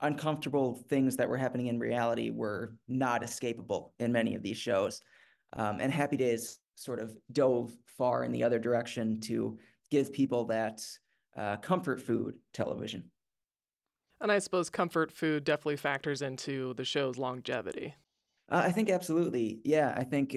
[0.00, 5.02] uncomfortable things that were happening in reality were not escapable in many of these shows.
[5.52, 9.56] Um, and Happy Days sort of dove far in the other direction to
[9.88, 10.84] give people that
[11.36, 13.04] uh, comfort food television.
[14.20, 17.94] And I suppose comfort food definitely factors into the show's longevity.
[18.50, 19.60] Uh, I think absolutely.
[19.64, 20.36] Yeah, I think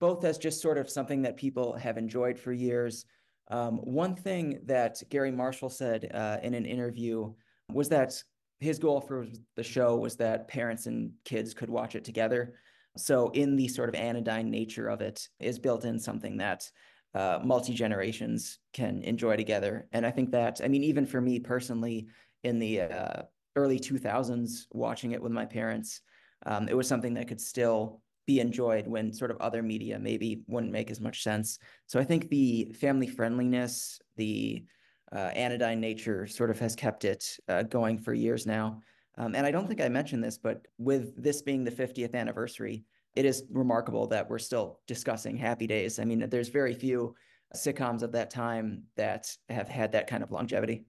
[0.00, 3.04] both as just sort of something that people have enjoyed for years.
[3.50, 7.32] Um, one thing that Garry Marshall said uh, in an interview
[7.72, 8.22] was that
[8.60, 12.54] his goal for the show was that parents and kids could watch it together.
[12.96, 16.68] So, in the sort of anodyne nature of it, is built in something that
[17.14, 19.88] uh, multi generations can enjoy together.
[19.92, 22.08] And I think that, I mean, even for me personally,
[22.42, 23.22] in the uh,
[23.56, 26.00] early 2000s, watching it with my parents,
[26.46, 30.42] um, it was something that could still be enjoyed when sort of other media maybe
[30.46, 31.58] wouldn't make as much sense.
[31.86, 34.64] So I think the family friendliness, the
[35.10, 38.82] uh, anodyne nature sort of has kept it uh, going for years now.
[39.16, 42.84] Um, and I don't think I mentioned this, but with this being the 50th anniversary,
[43.16, 45.98] it is remarkable that we're still discussing Happy Days.
[45.98, 47.14] I mean, there's very few
[47.56, 50.84] sitcoms of that time that have had that kind of longevity.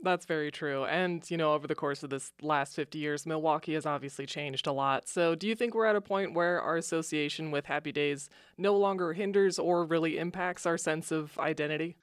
[0.00, 0.84] That's very true.
[0.84, 4.68] And, you know, over the course of this last 50 years, Milwaukee has obviously changed
[4.68, 5.08] a lot.
[5.08, 8.76] So, do you think we're at a point where our association with Happy Days no
[8.76, 11.96] longer hinders or really impacts our sense of identity?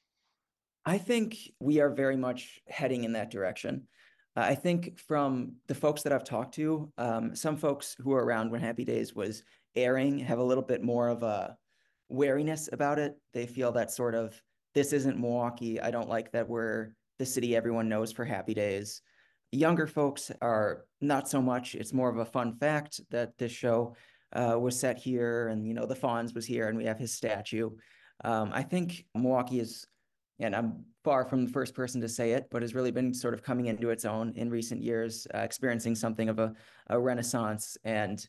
[0.86, 3.88] I think we are very much heading in that direction.
[4.36, 8.52] I think from the folks that I've talked to, um, some folks who were around
[8.52, 9.44] when Happy Days was
[9.76, 11.56] airing have a little bit more of a
[12.10, 13.16] wariness about it.
[13.34, 14.40] They feel that sort of,
[14.74, 15.80] this isn't Milwaukee.
[15.80, 19.02] I don't like that we're the city everyone knows for Happy Days.
[19.52, 21.76] Younger folks are not so much.
[21.76, 23.96] It's more of a fun fact that this show
[24.34, 27.14] uh, was set here and, you know, the Fonz was here and we have his
[27.14, 27.70] statue.
[28.24, 29.88] Um, I think Milwaukee is
[30.40, 33.34] and I'm far from the first person to say it, but has really been sort
[33.34, 36.54] of coming into its own in recent years, uh, experiencing something of a,
[36.88, 37.78] a renaissance.
[37.84, 38.26] And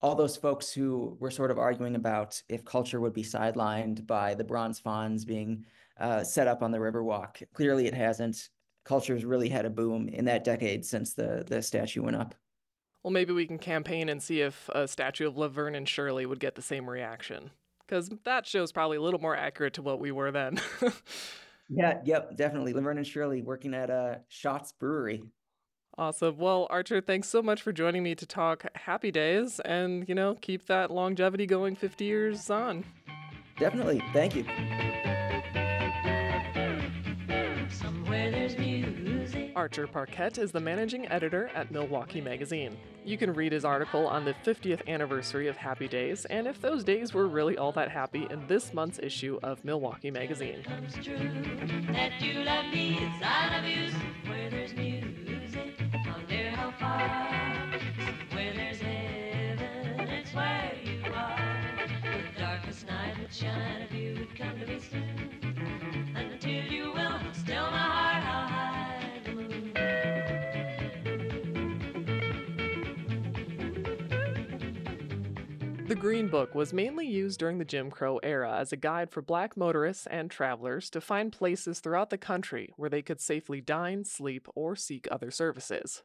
[0.00, 4.34] all those folks who were sort of arguing about if culture would be sidelined by
[4.34, 5.64] the bronze fonz being
[5.98, 8.48] uh, set up on the Riverwalk, clearly it hasn't.
[8.84, 12.34] Culture's really had a boom in that decade since the, the statue went up.
[13.02, 16.40] Well, maybe we can campaign and see if a statue of Laverne and Shirley would
[16.40, 17.50] get the same reaction
[17.86, 20.60] because that show's probably a little more accurate to what we were then.
[21.68, 22.72] yeah, yep, definitely.
[22.72, 25.22] Laverne and Shirley working at uh, Shotz Brewery.
[25.96, 26.38] Awesome.
[26.38, 30.34] Well, Archer, thanks so much for joining me to talk Happy Days and, you know,
[30.40, 32.84] keep that longevity going 50 years on.
[33.58, 34.02] Definitely.
[34.12, 34.44] Thank you.
[39.64, 42.76] Archer Parquette is the managing editor at Milwaukee Magazine.
[43.02, 46.84] You can read his article on the 50th anniversary of Happy Days and if those
[46.84, 50.62] days were really all that happy in this month's issue of Milwaukee Magazine.
[63.34, 63.83] shine
[75.86, 79.20] The Green Book was mainly used during the Jim Crow era as a guide for
[79.20, 84.06] black motorists and travelers to find places throughout the country where they could safely dine,
[84.06, 86.02] sleep, or seek other services.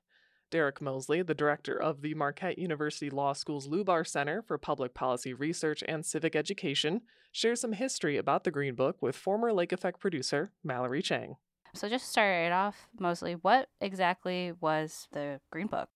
[0.52, 5.34] Derek Mosley, the director of the Marquette University Law School's Lubar Center for Public Policy
[5.34, 7.00] Research and Civic Education,
[7.32, 11.38] shares some history about the Green Book with former Lake Effect producer Mallory Chang.
[11.74, 15.88] So, just to start it off, Mosley, what exactly was the Green Book?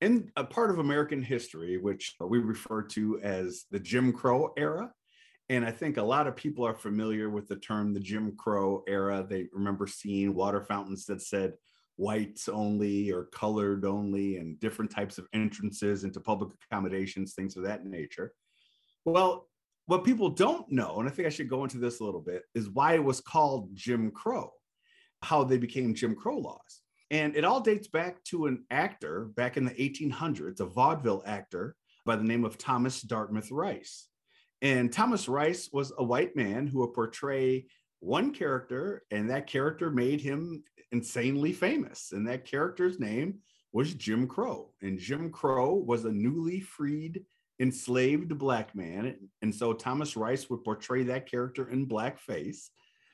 [0.00, 4.92] In a part of American history, which we refer to as the Jim Crow era,
[5.50, 8.82] And I think a lot of people are familiar with the term the Jim Crow
[8.86, 9.26] era.
[9.28, 11.54] They remember seeing water fountains that said
[11.96, 17.64] whites only or colored only and different types of entrances into public accommodations, things of
[17.64, 18.32] that nature.
[19.04, 19.48] Well,
[19.86, 22.42] what people don't know, and I think I should go into this a little bit,
[22.54, 24.50] is why it was called Jim Crow,
[25.22, 26.82] how they became Jim Crow laws.
[27.10, 31.74] And it all dates back to an actor back in the 1800s, a vaudeville actor
[32.04, 34.08] by the name of Thomas Dartmouth Rice.
[34.60, 37.66] And Thomas Rice was a white man who would portray
[38.00, 42.12] one character, and that character made him insanely famous.
[42.12, 43.38] And that character's name
[43.72, 44.72] was Jim Crow.
[44.82, 47.24] And Jim Crow was a newly freed,
[47.60, 49.16] enslaved black man.
[49.42, 52.68] And so Thomas Rice would portray that character in blackface.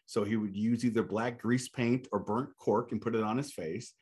[0.07, 3.37] So he would use either black grease paint or burnt cork and put it on
[3.37, 3.95] his face.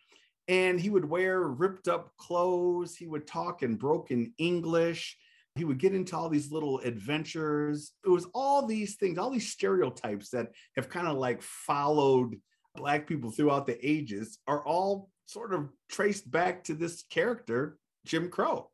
[0.49, 2.97] And he would wear ripped up clothes.
[2.97, 5.17] He would talk in broken English.
[5.55, 7.93] He would get into all these little adventures.
[8.05, 12.37] It was all these things, all these stereotypes that have kind of like followed
[12.75, 18.31] Black people throughout the ages are all sort of traced back to this character, Jim
[18.31, 18.71] Crow.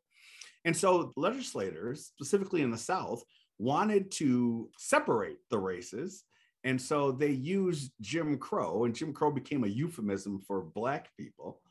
[0.65, 3.23] And so legislators, specifically in the South,
[3.57, 6.23] wanted to separate the races.
[6.63, 11.61] And so they used Jim Crow, and Jim Crow became a euphemism for Black people.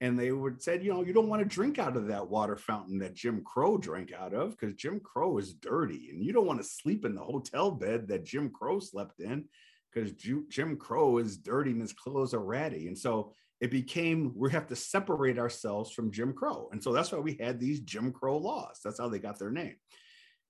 [0.00, 2.56] And they would said, you know, you don't want to drink out of that water
[2.56, 6.10] fountain that Jim Crow drank out of because Jim Crow is dirty.
[6.10, 9.44] And you don't want to sleep in the hotel bed that Jim Crow slept in
[9.92, 12.88] because Jim Crow is dirty and his clothes are ratty.
[12.88, 16.68] And so it became we have to separate ourselves from Jim Crow.
[16.72, 18.80] And so that's why we had these Jim Crow laws.
[18.84, 19.76] That's how they got their name.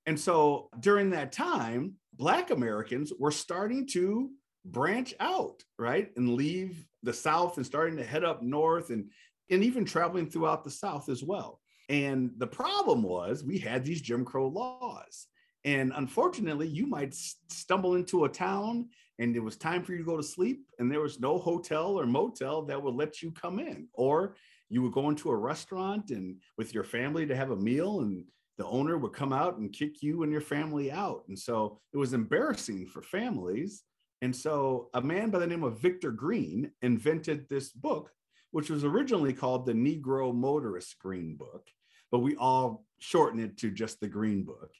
[0.06, 4.30] And so during that time, Black Americans were starting to
[4.64, 6.10] branch out, right?
[6.16, 9.10] And leave the South and starting to head up north and,
[9.50, 11.60] and even traveling throughout the South as well.
[11.88, 15.26] And the problem was we had these Jim Crow laws.
[15.64, 18.88] And unfortunately, you might stumble into a town
[19.18, 21.98] and it was time for you to go to sleep and there was no hotel
[21.98, 24.34] or motel that would let you come in or
[24.68, 28.24] you would go into a restaurant and with your family to have a meal and
[28.58, 31.24] the owner would come out and kick you and your family out.
[31.28, 33.82] And so it was embarrassing for families.
[34.22, 38.10] And so a man by the name of Victor Green invented this book
[38.52, 41.66] which was originally called the Negro Motorist Green Book
[42.14, 44.70] but we all shorten it to just the Green Book.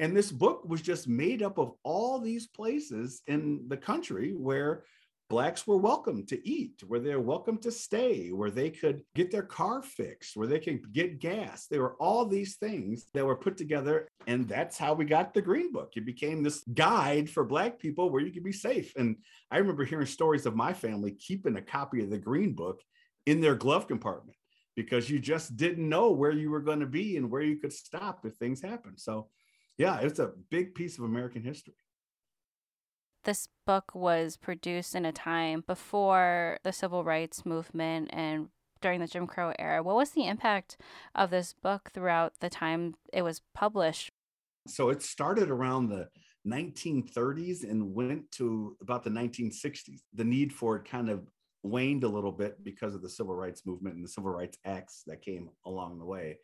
[0.00, 4.82] And this book was just made up of all these places in the country where
[5.30, 9.44] blacks were welcome to eat, where they're welcome to stay, where they could get their
[9.44, 11.68] car fixed, where they could get gas.
[11.68, 14.08] There were all these things that were put together.
[14.26, 15.92] And that's how we got the Green Book.
[15.94, 18.92] It became this guide for black people where you could be safe.
[18.96, 19.16] And
[19.52, 22.82] I remember hearing stories of my family keeping a copy of the Green Book
[23.24, 24.36] in their glove compartment
[24.74, 27.72] because you just didn't know where you were going to be and where you could
[27.72, 28.98] stop if things happened.
[28.98, 29.28] So
[29.78, 31.74] yeah, it's a big piece of American history.
[33.24, 38.48] This book was produced in a time before the civil rights movement and
[38.80, 39.82] during the Jim Crow era.
[39.82, 40.78] What was the impact
[41.14, 44.10] of this book throughout the time it was published?
[44.66, 46.08] So it started around the
[46.46, 50.00] 1930s and went to about the 1960s.
[50.14, 51.28] The need for it kind of
[51.62, 55.02] waned a little bit because of the civil rights movement and the civil rights acts
[55.06, 56.38] that came along the way.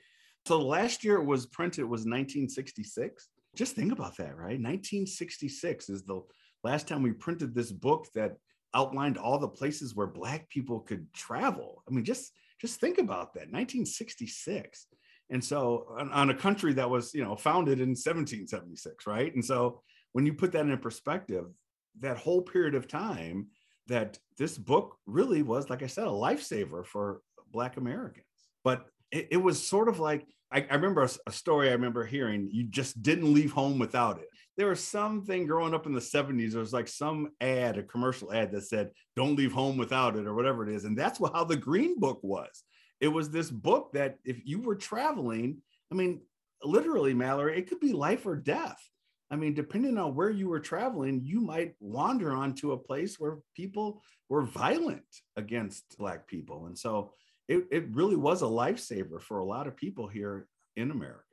[0.46, 3.28] So the last year it was printed was 1966.
[3.54, 4.60] Just think about that, right?
[4.60, 6.20] 1966 is the
[6.66, 8.36] last time we printed this book that
[8.74, 11.82] outlined all the places where black people could travel.
[11.88, 13.52] I mean, just just think about that.
[13.52, 14.86] 1966.
[15.30, 19.34] And so on, on a country that was, you know, founded in 1776, right?
[19.34, 21.46] And so when you put that in perspective,
[22.00, 23.48] that whole period of time
[23.88, 27.20] that this book really was, like I said, a lifesaver for
[27.52, 28.24] Black Americans.
[28.64, 32.04] But it, it was sort of like I, I remember a, a, story I remember
[32.04, 32.48] hearing.
[32.50, 34.28] You just didn't leave home without it.
[34.56, 36.52] There was something growing up in the 70s.
[36.52, 40.26] There was like some ad, a commercial ad that said, Don't leave home without it,
[40.26, 40.84] or whatever it is.
[40.84, 42.64] And that's how the Green Book was.
[43.00, 45.58] It was this book that if you were traveling,
[45.92, 46.22] I mean,
[46.64, 48.82] literally, Mallory, it could be life or death.
[49.30, 53.38] I mean, depending on where you were traveling, you might wander onto a place where
[53.54, 55.04] people were violent
[55.36, 56.66] against Black people.
[56.66, 57.10] And so
[57.48, 61.25] it, it really was a lifesaver for a lot of people here in America.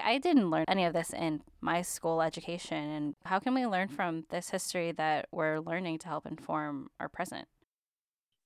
[0.00, 2.78] I didn't learn any of this in my school education.
[2.78, 7.08] And how can we learn from this history that we're learning to help inform our
[7.08, 7.46] present?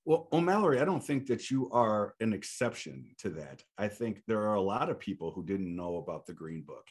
[0.05, 3.63] Well, oh, O'Mallory, I don't think that you are an exception to that.
[3.77, 6.85] I think there are a lot of people who didn't know about the Green Book.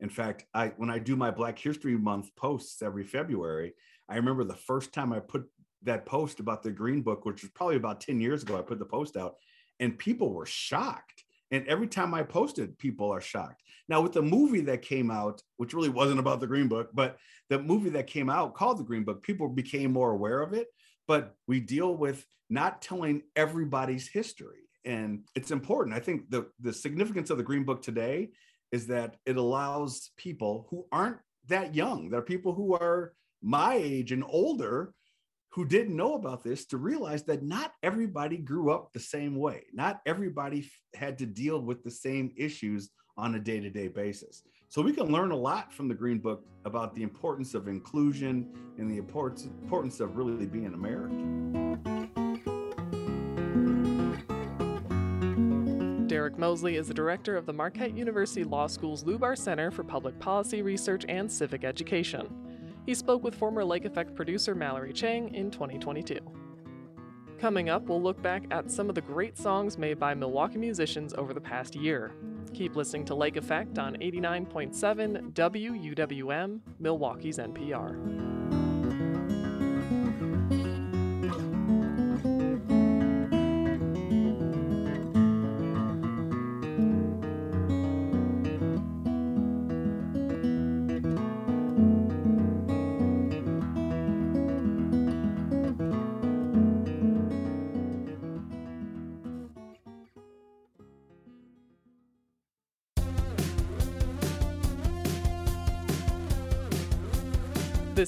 [0.00, 3.74] In fact, I when I do my Black History Month posts every February,
[4.08, 5.46] I remember the first time I put
[5.82, 8.80] that post about the green book which was probably about 10 years ago i put
[8.80, 9.36] the post out
[9.78, 13.62] and people were shocked And every time I posted, people are shocked.
[13.88, 17.16] Now, with the movie that came out, which really wasn't about the Green Book, but
[17.48, 20.68] the movie that came out called the Green Book, people became more aware of it.
[21.06, 24.68] But we deal with not telling everybody's history.
[24.84, 25.96] And it's important.
[25.96, 28.30] I think the, the significance of the Green Book today
[28.72, 31.18] is that it allows people who aren't
[31.48, 34.92] that young, there are people who are my age and older
[35.52, 39.64] who didn't know about this to realize that not everybody grew up the same way.
[39.72, 44.44] Not everybody had to deal with the same issues on a day to day basis.
[44.68, 48.48] So we can learn a lot from the Green Book about the importance of inclusion
[48.78, 51.78] and the importance, of really being American.
[56.06, 60.18] Derek Mosley is the director of the Marquette University Law School's Lubar Center for Public
[60.18, 62.28] Policy Research and Civic Education.
[62.86, 66.18] He spoke with former Lake Effect producer Mallory Cheng in 2022.
[67.38, 71.14] Coming up, we'll look back at some of the great songs made by Milwaukee musicians
[71.14, 72.12] over the past year.
[72.54, 78.27] Keep listening to Lake Effect on 89.7 WUWM, Milwaukee's NPR.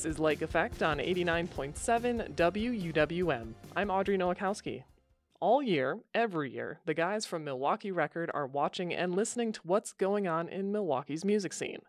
[0.01, 3.53] This is Lake Effect on 89.7 WUWM.
[3.77, 4.85] I'm Audrey Nowakowski.
[5.41, 9.93] All year, every year, the guys from Milwaukee Record are watching and listening to what's
[9.93, 11.81] going on in Milwaukee's music scene.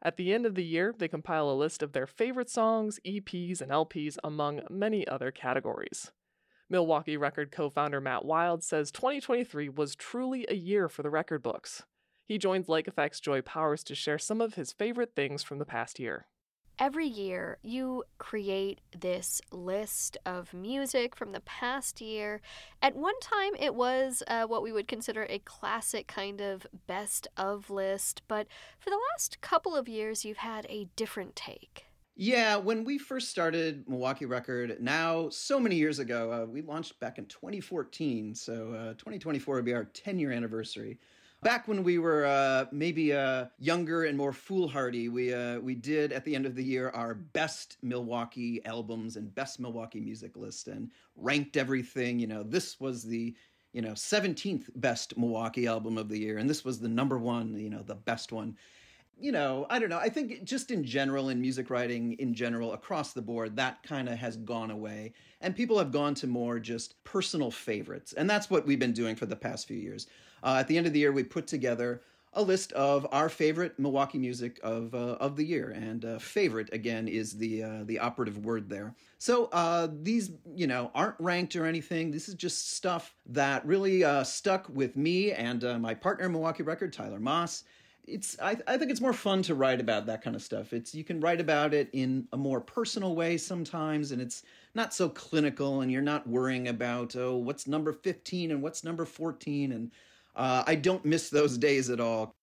[0.00, 3.60] At the end of the year, they compile a list of their favorite songs, EPs,
[3.60, 6.12] and LPs, among many other categories.
[6.70, 11.42] Milwaukee Record co founder Matt Wild says 2023 was truly a year for the record
[11.42, 11.82] books.
[12.24, 15.66] He joins Lake Effect's Joy Powers to share some of his favorite things from the
[15.66, 16.26] past year
[16.78, 22.40] every year you create this list of music from the past year.
[22.80, 27.28] At one time, it was uh, what we would consider a classic kind of best
[27.36, 28.46] of list, but
[28.78, 31.86] for the last couple of years, you've had a different take.
[32.14, 37.00] Yeah, when we first started Milwaukee Record, now so many years ago, uh, we launched
[37.00, 38.34] back in 2014.
[38.34, 40.98] So uh, 2024 will be our 10 year anniversary
[41.42, 46.12] back when we were uh, maybe uh, younger and more foolhardy, we uh, we did
[46.12, 50.68] at the end of the year our best Milwaukee albums and best Milwaukee music list
[50.68, 52.18] and ranked everything.
[52.18, 53.34] You know, this was the
[53.72, 57.58] you know 17th best Milwaukee album of the year, and this was the number one.
[57.58, 58.56] You know, the best one.
[59.20, 59.98] You know, I don't know.
[59.98, 64.08] I think just in general, in music writing in general, across the board, that kind
[64.08, 65.12] of has gone away.
[65.40, 68.12] And people have gone to more just personal favorites.
[68.14, 70.08] And that's what we've been doing for the past few years.
[70.42, 72.02] Uh, at the end of the year, we put together
[72.34, 76.72] a list of our favorite Milwaukee music of uh, of the year, and uh, favorite
[76.72, 78.94] again is the uh, the operative word there.
[79.18, 82.10] So uh, these, you know, aren't ranked or anything.
[82.10, 86.62] This is just stuff that really uh, stuck with me and uh, my partner, Milwaukee
[86.62, 87.64] Record, Tyler Moss.
[88.04, 90.72] It's I, I think it's more fun to write about that kind of stuff.
[90.72, 94.42] It's you can write about it in a more personal way sometimes, and it's
[94.74, 99.04] not so clinical, and you're not worrying about oh what's number fifteen and what's number
[99.04, 99.92] fourteen and
[100.34, 102.34] uh, I don't miss those days at all.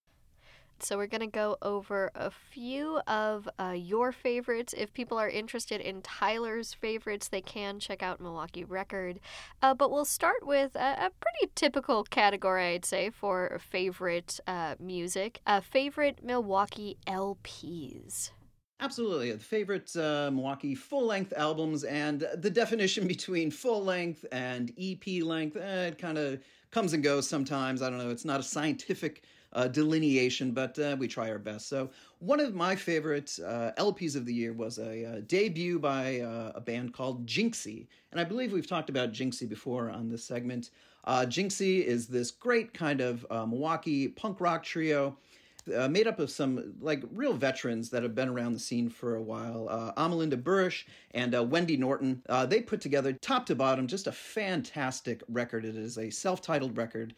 [0.83, 4.73] So, we're going to go over a few of uh, your favorites.
[4.77, 9.19] If people are interested in Tyler's favorites, they can check out Milwaukee Record.
[9.61, 14.75] Uh, but we'll start with a, a, pretty typical category, I'd say, for favorite uh,
[14.79, 18.31] music uh, favorite Milwaukee LPs.
[18.81, 19.33] Absolutely.
[19.33, 25.21] The favorite uh, Milwaukee full length albums and the definition between full length and EP
[25.21, 26.39] length, eh, it kind of
[26.71, 27.81] comes and goes sometimes.
[27.81, 28.09] I don't know.
[28.09, 31.67] It's not a scientific uh, delineation, but uh, we try our best.
[31.67, 31.89] So,
[32.19, 36.51] one of my favorite uh, LPs of the year was a, uh, debut by uh,
[36.55, 37.87] a band called Jinxie.
[38.11, 40.71] And I believe we've talked about Jinxie before on this segment.
[41.05, 45.17] Uh, Jinxie is this great kind of Milwaukee punk rock trio
[45.75, 49.15] uh, made up of some like real veterans that have been around the scene for
[49.15, 49.67] a while.
[49.69, 52.21] Uh, Amalinda Burish and uh, Wendy Norton.
[52.29, 55.65] Uh, they put together top to bottom just a fantastic record.
[55.65, 57.13] It is a self-titled record.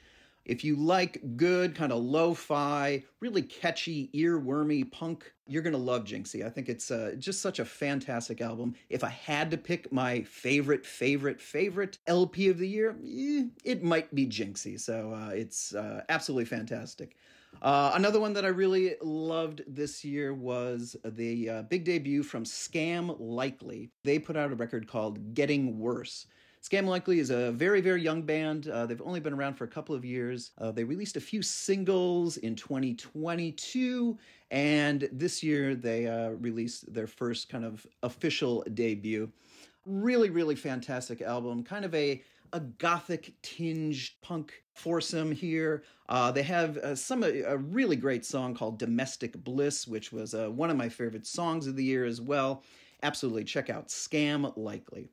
[0.45, 5.79] If you like good, kind of lo fi, really catchy, earwormy punk, you're going to
[5.79, 6.45] love Jinxie.
[6.45, 8.73] I think it's uh, just such a fantastic album.
[8.89, 13.83] If I had to pick my favorite, favorite, favorite LP of the year, eh, it
[13.83, 14.79] might be Jinxie.
[14.79, 17.15] So uh, it's uh, absolutely fantastic.
[17.61, 22.43] Uh, another one that I really loved this year was the uh, big debut from
[22.43, 23.91] Scam Likely.
[24.03, 26.25] They put out a record called Getting Worse.
[26.63, 28.67] Scam Likely is a very, very young band.
[28.67, 30.51] Uh, they've only been around for a couple of years.
[30.59, 34.17] Uh, they released a few singles in 2022,
[34.51, 39.31] and this year they uh, released their first kind of official debut.
[39.87, 41.63] Really, really fantastic album.
[41.63, 42.21] Kind of a
[42.53, 45.83] a gothic tinged punk foursome here.
[46.09, 50.49] Uh, they have uh, some a really great song called "Domestic Bliss," which was uh,
[50.49, 52.63] one of my favorite songs of the year as well.
[53.03, 55.09] Absolutely, check out "Scam Likely."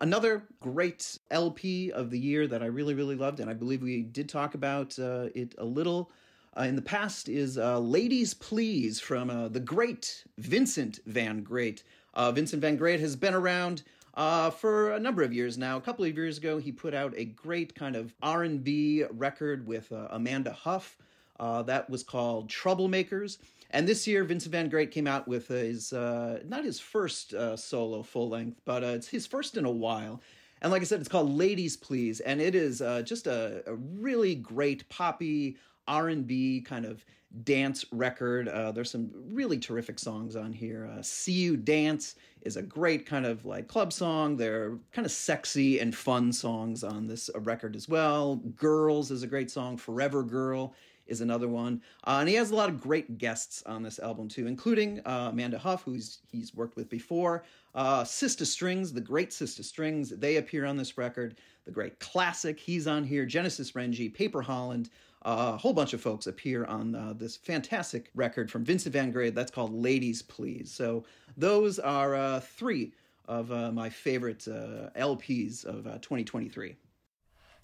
[0.00, 4.02] Another great LP of the year that I really, really loved, and I believe we
[4.02, 6.12] did talk about uh, it a little
[6.56, 11.82] uh, in the past, is uh, Ladies Please from the great Vincent Van Great.
[12.16, 13.82] Vincent Van Great has been around
[14.18, 15.78] uh, for a number of years now.
[15.78, 19.90] A couple of years ago, he put out a great kind of R&B record with
[20.10, 20.98] Amanda Huff.
[21.38, 23.38] that was called Troublemakers.
[23.70, 27.56] And this year, Vincent Van Great came out with his, uh, not his first uh,
[27.56, 30.22] solo full length, but uh, it's his first in a while.
[30.62, 33.74] And like I said, it's called Ladies Please, and it is uh, just a, a,
[33.74, 35.56] really great poppy
[35.86, 37.04] R&B kind of
[37.44, 38.48] dance record.
[38.48, 40.90] Uh, there's some really terrific songs on here.
[40.92, 44.36] Uh, See You Dance is a great kind of like club song.
[44.36, 48.36] There are kind of sexy and fun songs on this record as well.
[48.56, 49.76] Girls is a great song.
[49.76, 50.74] Forever Girl
[51.08, 51.82] is another one.
[52.04, 55.30] Uh, and he has a lot of great guests on this album too, including uh,
[55.32, 57.44] Amanda Huff, who he's, worked with before.
[57.74, 61.38] Uh, Sister Strings, the great Sister Strings, they appear on this record.
[61.64, 63.26] The great Klassik, he's on here.
[63.26, 68.10] Genesis Renji, Paper Holland, uh, a whole bunch of folks appear on uh, this fantastic
[68.14, 70.70] record from Vincent Van Great that's called Ladies Please.
[70.70, 71.04] So
[71.36, 72.92] those are uh, three
[73.26, 76.76] of uh, my favorite uh, LPs of uh, 2023.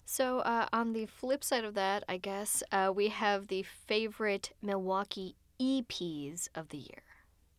[0.07, 4.51] So, uh, on the flip side of that, I guess, uh, we have the favorite
[4.61, 7.01] Milwaukee EPs of the year.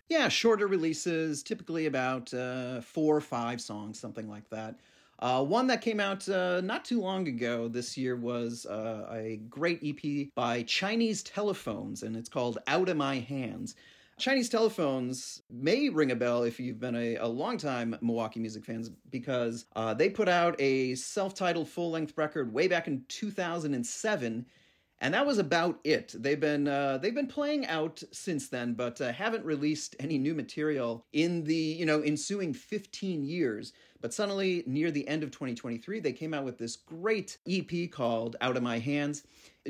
[0.09, 4.79] Yeah, shorter releases, typically about uh, four or five songs, something like that.
[5.19, 9.41] Uh, one that came out uh, not too long ago this year was uh, a
[9.49, 13.75] great EP by Chinese Telephones, and it's called Out of My Hands.
[14.19, 18.91] Chinese telephones may ring a bell if you've been a, a long-time Milwaukee music fans
[19.11, 24.47] because uh, they put out a self-titled full-length record way back in 2007
[25.01, 26.15] and that was about it.
[26.17, 30.35] They've been uh, they've been playing out since then, but uh, haven't released any new
[30.35, 33.73] material in the you know ensuing 15 years.
[34.01, 38.37] But suddenly, near the end of 2023, they came out with this great EP called
[38.41, 39.23] "Out of My Hands."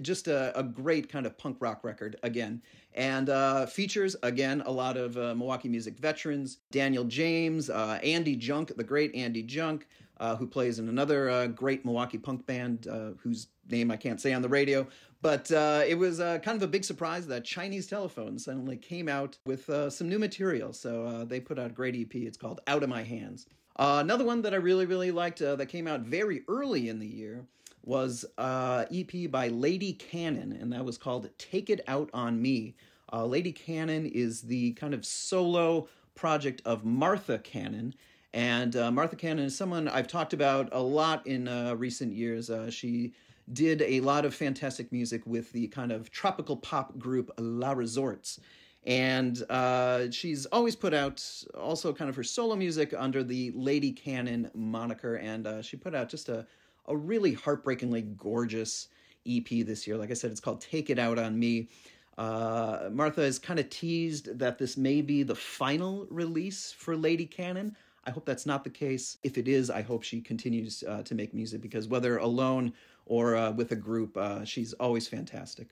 [0.03, 2.61] Just a, a great kind of punk rock record again
[2.97, 8.35] and uh, features again a lot of uh, Milwaukee music veterans: Daniel James, uh, Andy
[8.35, 9.87] Junk, the great Andy Junk,
[10.19, 14.21] uh, who plays in another uh, great Milwaukee punk band uh, whose name I can't
[14.21, 14.87] say on the radio.
[15.23, 19.69] But it was kind of a big surprise that Chinese Telephone suddenly came out with
[19.93, 20.73] some new material.
[20.73, 22.14] So they put out a great EP.
[22.14, 23.45] It's called "Out of My Hands."
[23.79, 27.47] another one that I really, really liked that came out very early in the year
[27.87, 32.75] was uh, EP by Lady Cannon, and that was called Take It Out on Me.
[33.12, 37.95] Uh, Lady Cannon is the kind of solo project of Martha Cannon.
[38.37, 42.51] And uh, Martha Cannon is someone I've talked about a lot in uh, recent years.
[42.51, 43.14] Uh, she
[43.51, 48.39] did a lot of fantastic music with the kind of tropical pop group La Resorts.
[48.84, 51.24] And uh, she's always put out
[51.59, 55.14] also kind of her solo music under the Lady Cannon moniker.
[55.14, 56.47] And uh, she put out just a,
[56.89, 58.89] a really heartbreakingly gorgeous
[59.26, 59.97] EP this year.
[59.97, 61.70] Like I said, it's called Take It Out on Me.
[62.18, 67.24] Uh, Martha has kind of teased that this may be the final release for Lady
[67.24, 67.74] Cannon.
[68.07, 69.19] I hope that's not the case.
[69.25, 72.73] If it is, I hope she continues uh, to make music because whether alone
[73.05, 75.69] or uh, with a group, uh, she's always fantastic.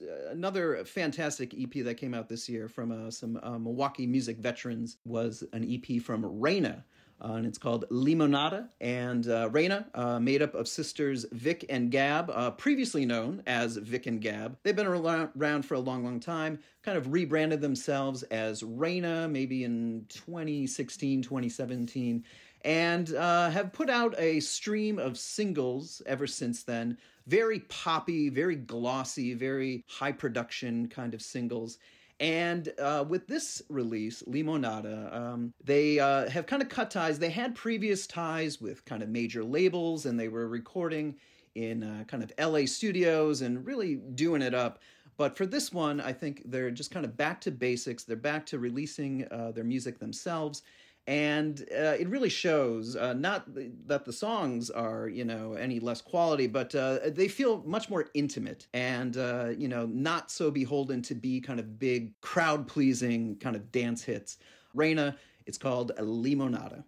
[0.00, 4.96] Uh, another fantastic EP that came out this year from uh, some Milwaukee music veterans
[5.04, 6.84] was an EP from Reyna,
[7.20, 8.68] uh, and it's called Limonada.
[8.80, 13.76] And uh, Reyna, uh, made up of sisters Vic and Gab, uh, previously known as
[13.76, 14.56] Vic and Gab.
[14.62, 19.64] They've been around for a long, long time, kind of rebranded themselves as Reyna maybe
[19.64, 22.24] in 2016, 2017
[22.62, 26.98] and uh, have put out a stream of singles ever since then.
[27.26, 31.78] Very poppy, very glossy, very high production kind of singles.
[32.20, 37.18] And uh, with this release, Limonada, um, they uh, have kind of cut ties.
[37.18, 41.16] They had previous ties with kind of major labels, and they were recording
[41.54, 44.80] in uh, kind of LA studios and really doing it up.
[45.16, 48.04] But for this one, I think they're just kind of back to basics.
[48.04, 50.62] They're back to releasing uh, their music themselves
[51.06, 53.44] and uh, it really shows uh, not
[53.86, 58.06] that the songs are you know any less quality but uh, they feel much more
[58.14, 63.36] intimate and uh, you know not so beholden to be kind of big crowd pleasing
[63.36, 64.38] kind of dance hits.
[64.74, 66.84] Reyna it's called limonada.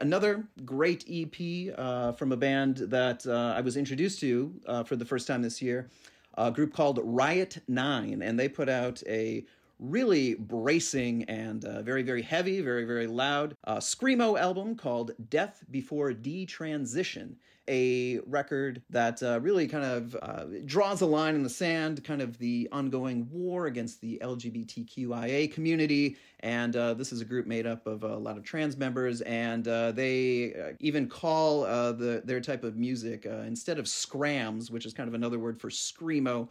[0.00, 4.54] Another great EP uh, from a band that uh, I was introduced to
[4.86, 5.90] for the first time this year,
[6.34, 9.44] a group called Riot Nine, and they put out a
[9.78, 15.64] really bracing and uh, very, very heavy, very, very loud uh, Screamo album called Death
[15.70, 17.36] Before Detransition
[17.68, 22.22] a record that uh, really kind of uh, draws a line in the sand, kind
[22.22, 26.16] of the ongoing war against the LGBTQIA community.
[26.40, 29.66] And uh, this is a group made up of a lot of trans members, and
[29.68, 34.86] uh, they uh, even call uh, the their type of music instead of scrams, which
[34.86, 36.48] is kind of another word for screamo.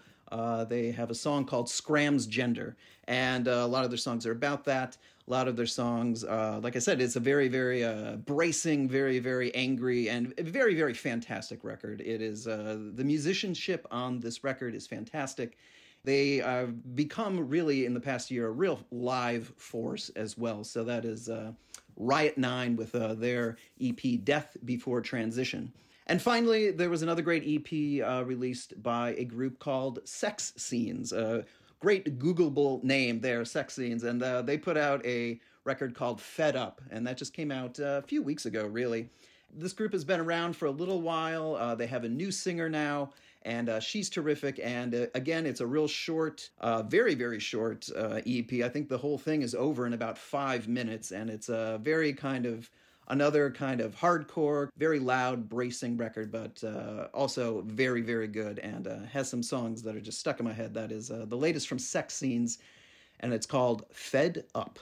[0.68, 2.76] they have a song called "Scrams Gender,"
[3.08, 4.98] and a lot of their songs are about that
[5.28, 6.24] a lot of their songs.
[6.24, 10.74] Uh, like I said, it's a very, very uh, bracing, very, very angry, and very,
[10.74, 12.02] very fantastic record.
[12.02, 15.58] It is uh, the musicianship on this record is fantastic.
[16.04, 20.64] They have become really in the past year a real live force as well.
[20.64, 21.52] So that is uh,
[21.98, 25.74] Riot Nine with uh, their EP "Death Before Transition."
[26.10, 31.12] And finally, there was another great EP uh, released by a group called Sex Scenes,
[31.12, 31.44] uh,
[31.80, 36.56] great Googleable name there, Sex Scenes, and uh, they put out a record called Fed
[36.56, 39.10] Up, and that just came out uh, a few weeks ago, really.
[39.54, 41.56] This group has been around for a little while.
[41.56, 43.12] Uh, they have a new singer now,
[43.44, 44.60] and uh, she's terrific.
[44.62, 48.52] And uh, again, it's a real short, uh, very, very short EP.
[48.64, 52.14] I think the whole thing is over in about five minutes, and it's a very
[52.14, 52.70] kind of
[53.10, 58.88] another kind of hardcore, very loud, bracing record, but uh, also very, very good and
[58.88, 60.74] uh, has some songs that are just stuck in my head.
[60.74, 62.60] That is uh, the latest from Sex Scenes,
[63.22, 64.80] and it's called Fed Up.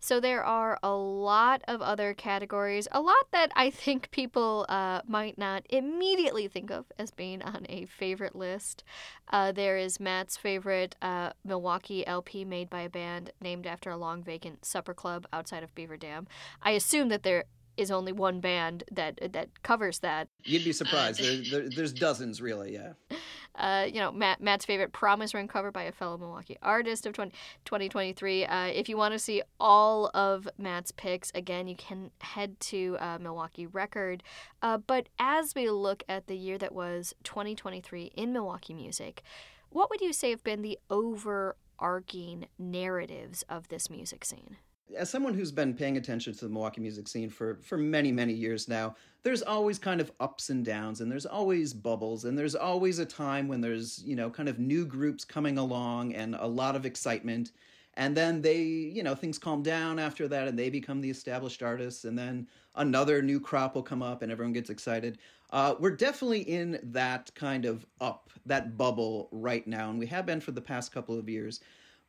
[0.00, 5.02] So there are a lot of other categories, a lot that I think people uh,
[5.06, 8.84] might not immediately think of as being on a favorite list.
[9.30, 13.96] Uh, there is Matt's favorite uh, Milwaukee LP made by a band named after a
[13.96, 16.28] long vacant supper club outside of Beaver Dam.
[16.62, 17.44] I assume that there
[17.78, 20.28] is only one band that that covers that.
[20.44, 21.20] You'd be surprised.
[21.20, 22.72] there, there, there's dozens, really.
[22.74, 22.92] Yeah.
[23.58, 27.12] Uh, you know, Matt, Matt's favorite Promise Ring cover by a fellow Milwaukee artist of
[27.12, 27.32] 20,
[27.64, 28.44] 2023.
[28.44, 32.96] Uh, if you want to see all of Matt's picks, again, you can head to
[33.00, 34.22] uh, Milwaukee Record.
[34.62, 39.24] Uh, but as we look at the year that was 2023 in Milwaukee music,
[39.70, 44.58] what would you say have been the overarching narratives of this music scene?
[44.96, 48.32] As someone who's been paying attention to the Milwaukee music scene for for many many
[48.32, 52.54] years now, there's always kind of ups and downs, and there's always bubbles, and there's
[52.54, 56.46] always a time when there's you know kind of new groups coming along and a
[56.46, 57.52] lot of excitement,
[57.94, 61.62] and then they you know things calm down after that, and they become the established
[61.62, 65.18] artists, and then another new crop will come up, and everyone gets excited.
[65.50, 70.26] Uh, we're definitely in that kind of up that bubble right now, and we have
[70.26, 71.60] been for the past couple of years.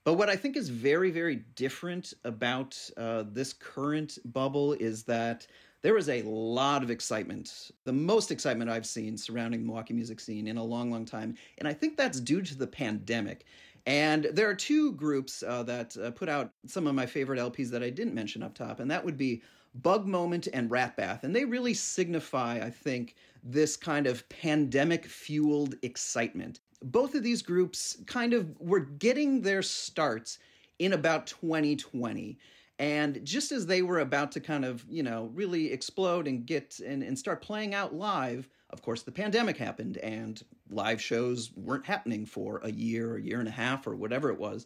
[0.05, 5.45] But what I think is very, very different about uh, this current bubble is that
[5.81, 10.19] there is a lot of excitement, the most excitement I've seen surrounding the Milwaukee music
[10.19, 11.35] scene in a long, long time.
[11.57, 13.45] And I think that's due to the pandemic.
[13.85, 17.69] And there are two groups uh, that uh, put out some of my favorite LPs
[17.71, 19.41] that I didn't mention up top, and that would be
[19.75, 21.23] Bug Moment and Rat Bath.
[21.23, 26.59] And they really signify, I think, this kind of pandemic fueled excitement.
[26.81, 30.39] Both of these groups kind of were getting their starts
[30.79, 32.37] in about 2020
[32.79, 36.79] and just as they were about to kind of you know really explode and get
[36.79, 41.85] and, and start playing out live of course the pandemic happened and live shows weren't
[41.85, 44.65] happening for a year a year and a half or whatever it was.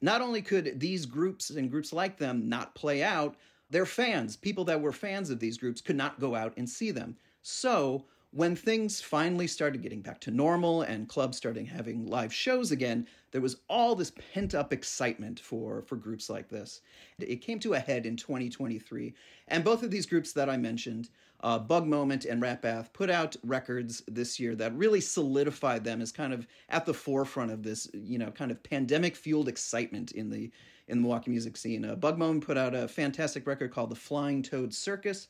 [0.00, 3.36] Not only could these groups and groups like them not play out
[3.70, 6.90] their fans people that were fans of these groups could not go out and see
[6.90, 12.32] them so when things finally started getting back to normal and clubs starting having live
[12.32, 16.82] shows again, there was all this pent up excitement for, for groups like this.
[17.18, 19.14] It came to a head in 2023.
[19.48, 21.08] And both of these groups that I mentioned,
[21.40, 26.02] uh, Bug Moment and Rat Bath, put out records this year that really solidified them
[26.02, 30.12] as kind of at the forefront of this, you know, kind of pandemic fueled excitement
[30.12, 30.50] in the
[30.88, 31.84] in the Milwaukee music scene.
[31.84, 35.28] Uh, Bug Moment put out a fantastic record called The Flying Toad Circus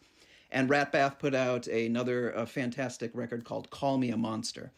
[0.51, 4.73] and Rat Bath put out another uh, fantastic record called Call Me a Monster.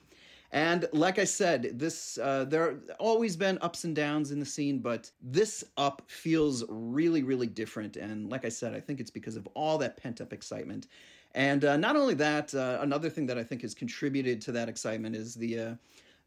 [0.53, 4.47] And like I said, this uh, there have always been ups and downs in the
[4.47, 7.97] scene, but this up feels really, really different.
[7.97, 10.89] And like I said, I think it's because of all that pent up excitement.
[11.37, 14.69] And uh, not only that, uh, another thing that I think has contributed to that
[14.69, 15.75] excitement is the uh,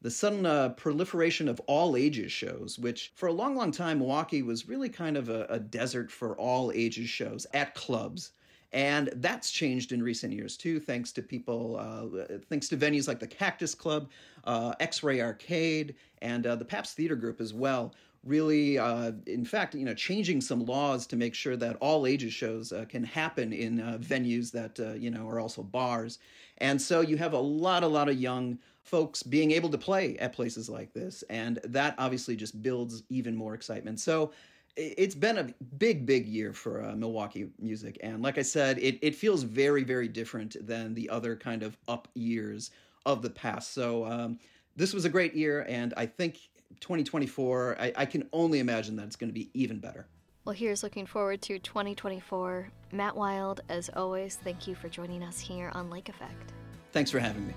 [0.02, 4.41] the sudden uh, proliferation of all ages shows, which for a long, long time, Milwaukee
[4.41, 8.32] was really kind of a, a desert for all ages shows at clubs.
[8.74, 13.19] And that's changed in recent years too, thanks to people, uh, thanks to venues like
[13.19, 14.09] the Cactus Club,
[14.45, 15.93] uh, X Ray Arcade,
[16.24, 17.93] and uh, the Pabst Theater Group as well,
[18.24, 22.34] really, uh, in fact, you know, changing some laws to make sure that all ages
[22.34, 26.17] shows uh, can happen in uh, venues that you know are also bars.
[26.57, 30.17] And so you have a lot, a lot of young folks being able to play
[30.17, 33.99] at places like this, and that obviously just builds even more excitement.
[33.99, 34.32] So
[34.76, 37.97] it's been a big, big year for uh, Milwaukee music.
[38.01, 41.78] And like I said, it, it feels very, very different than the other kind of
[41.88, 42.71] up years
[43.05, 43.74] of the past.
[43.74, 44.39] So um,
[44.76, 45.65] this was a great year.
[45.69, 46.39] And I think
[46.80, 50.07] 2024, I, I can only imagine that it's going to be even better.
[50.45, 52.67] Well, here's looking forward to 2024.
[52.91, 56.51] Matt Wild, as always, thank you for joining us here on Lake Effect.
[56.91, 57.53] Thanks for having me.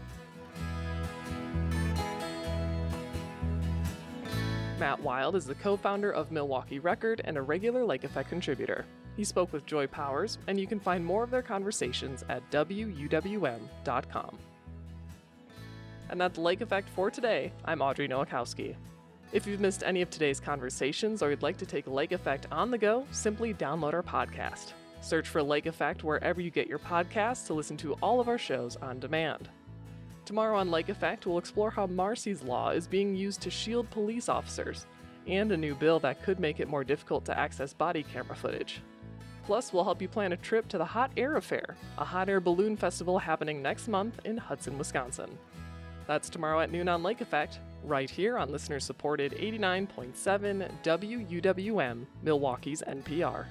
[4.79, 8.85] Matt Wild is the co founder of Milwaukee Record and a regular Lake Effect contributor.
[9.16, 14.39] He spoke with Joy Powers, and you can find more of their conversations at WUWM.com.
[16.11, 17.53] And that's Lake Effect for today.
[17.64, 18.77] I'm Audrey Nowakowski.
[19.33, 22.70] If you've missed any of today's conversations or you'd like to take Lake Effect on
[22.70, 24.72] the go, simply download our podcast.
[25.01, 28.39] Search for Lake Effect wherever you get your podcasts to listen to all of our
[28.39, 29.49] shows on demand.
[30.27, 34.29] Tomorrow on Lake Effect, we'll explore how Marsy's Law is being used to shield police
[34.29, 34.85] officers,
[35.29, 38.83] and a new bill that could make it more difficult to access body camera footage.
[39.45, 42.41] Plus, we'll help you plan a trip to the Hot Air Affair, a hot air
[42.41, 45.39] balloon festival happening next month in Hudson, Wisconsin.
[46.09, 52.83] That's tomorrow at noon on Lake Effect, right here on listener supported 89.7 WUWM, Milwaukee's
[52.83, 53.45] NPR.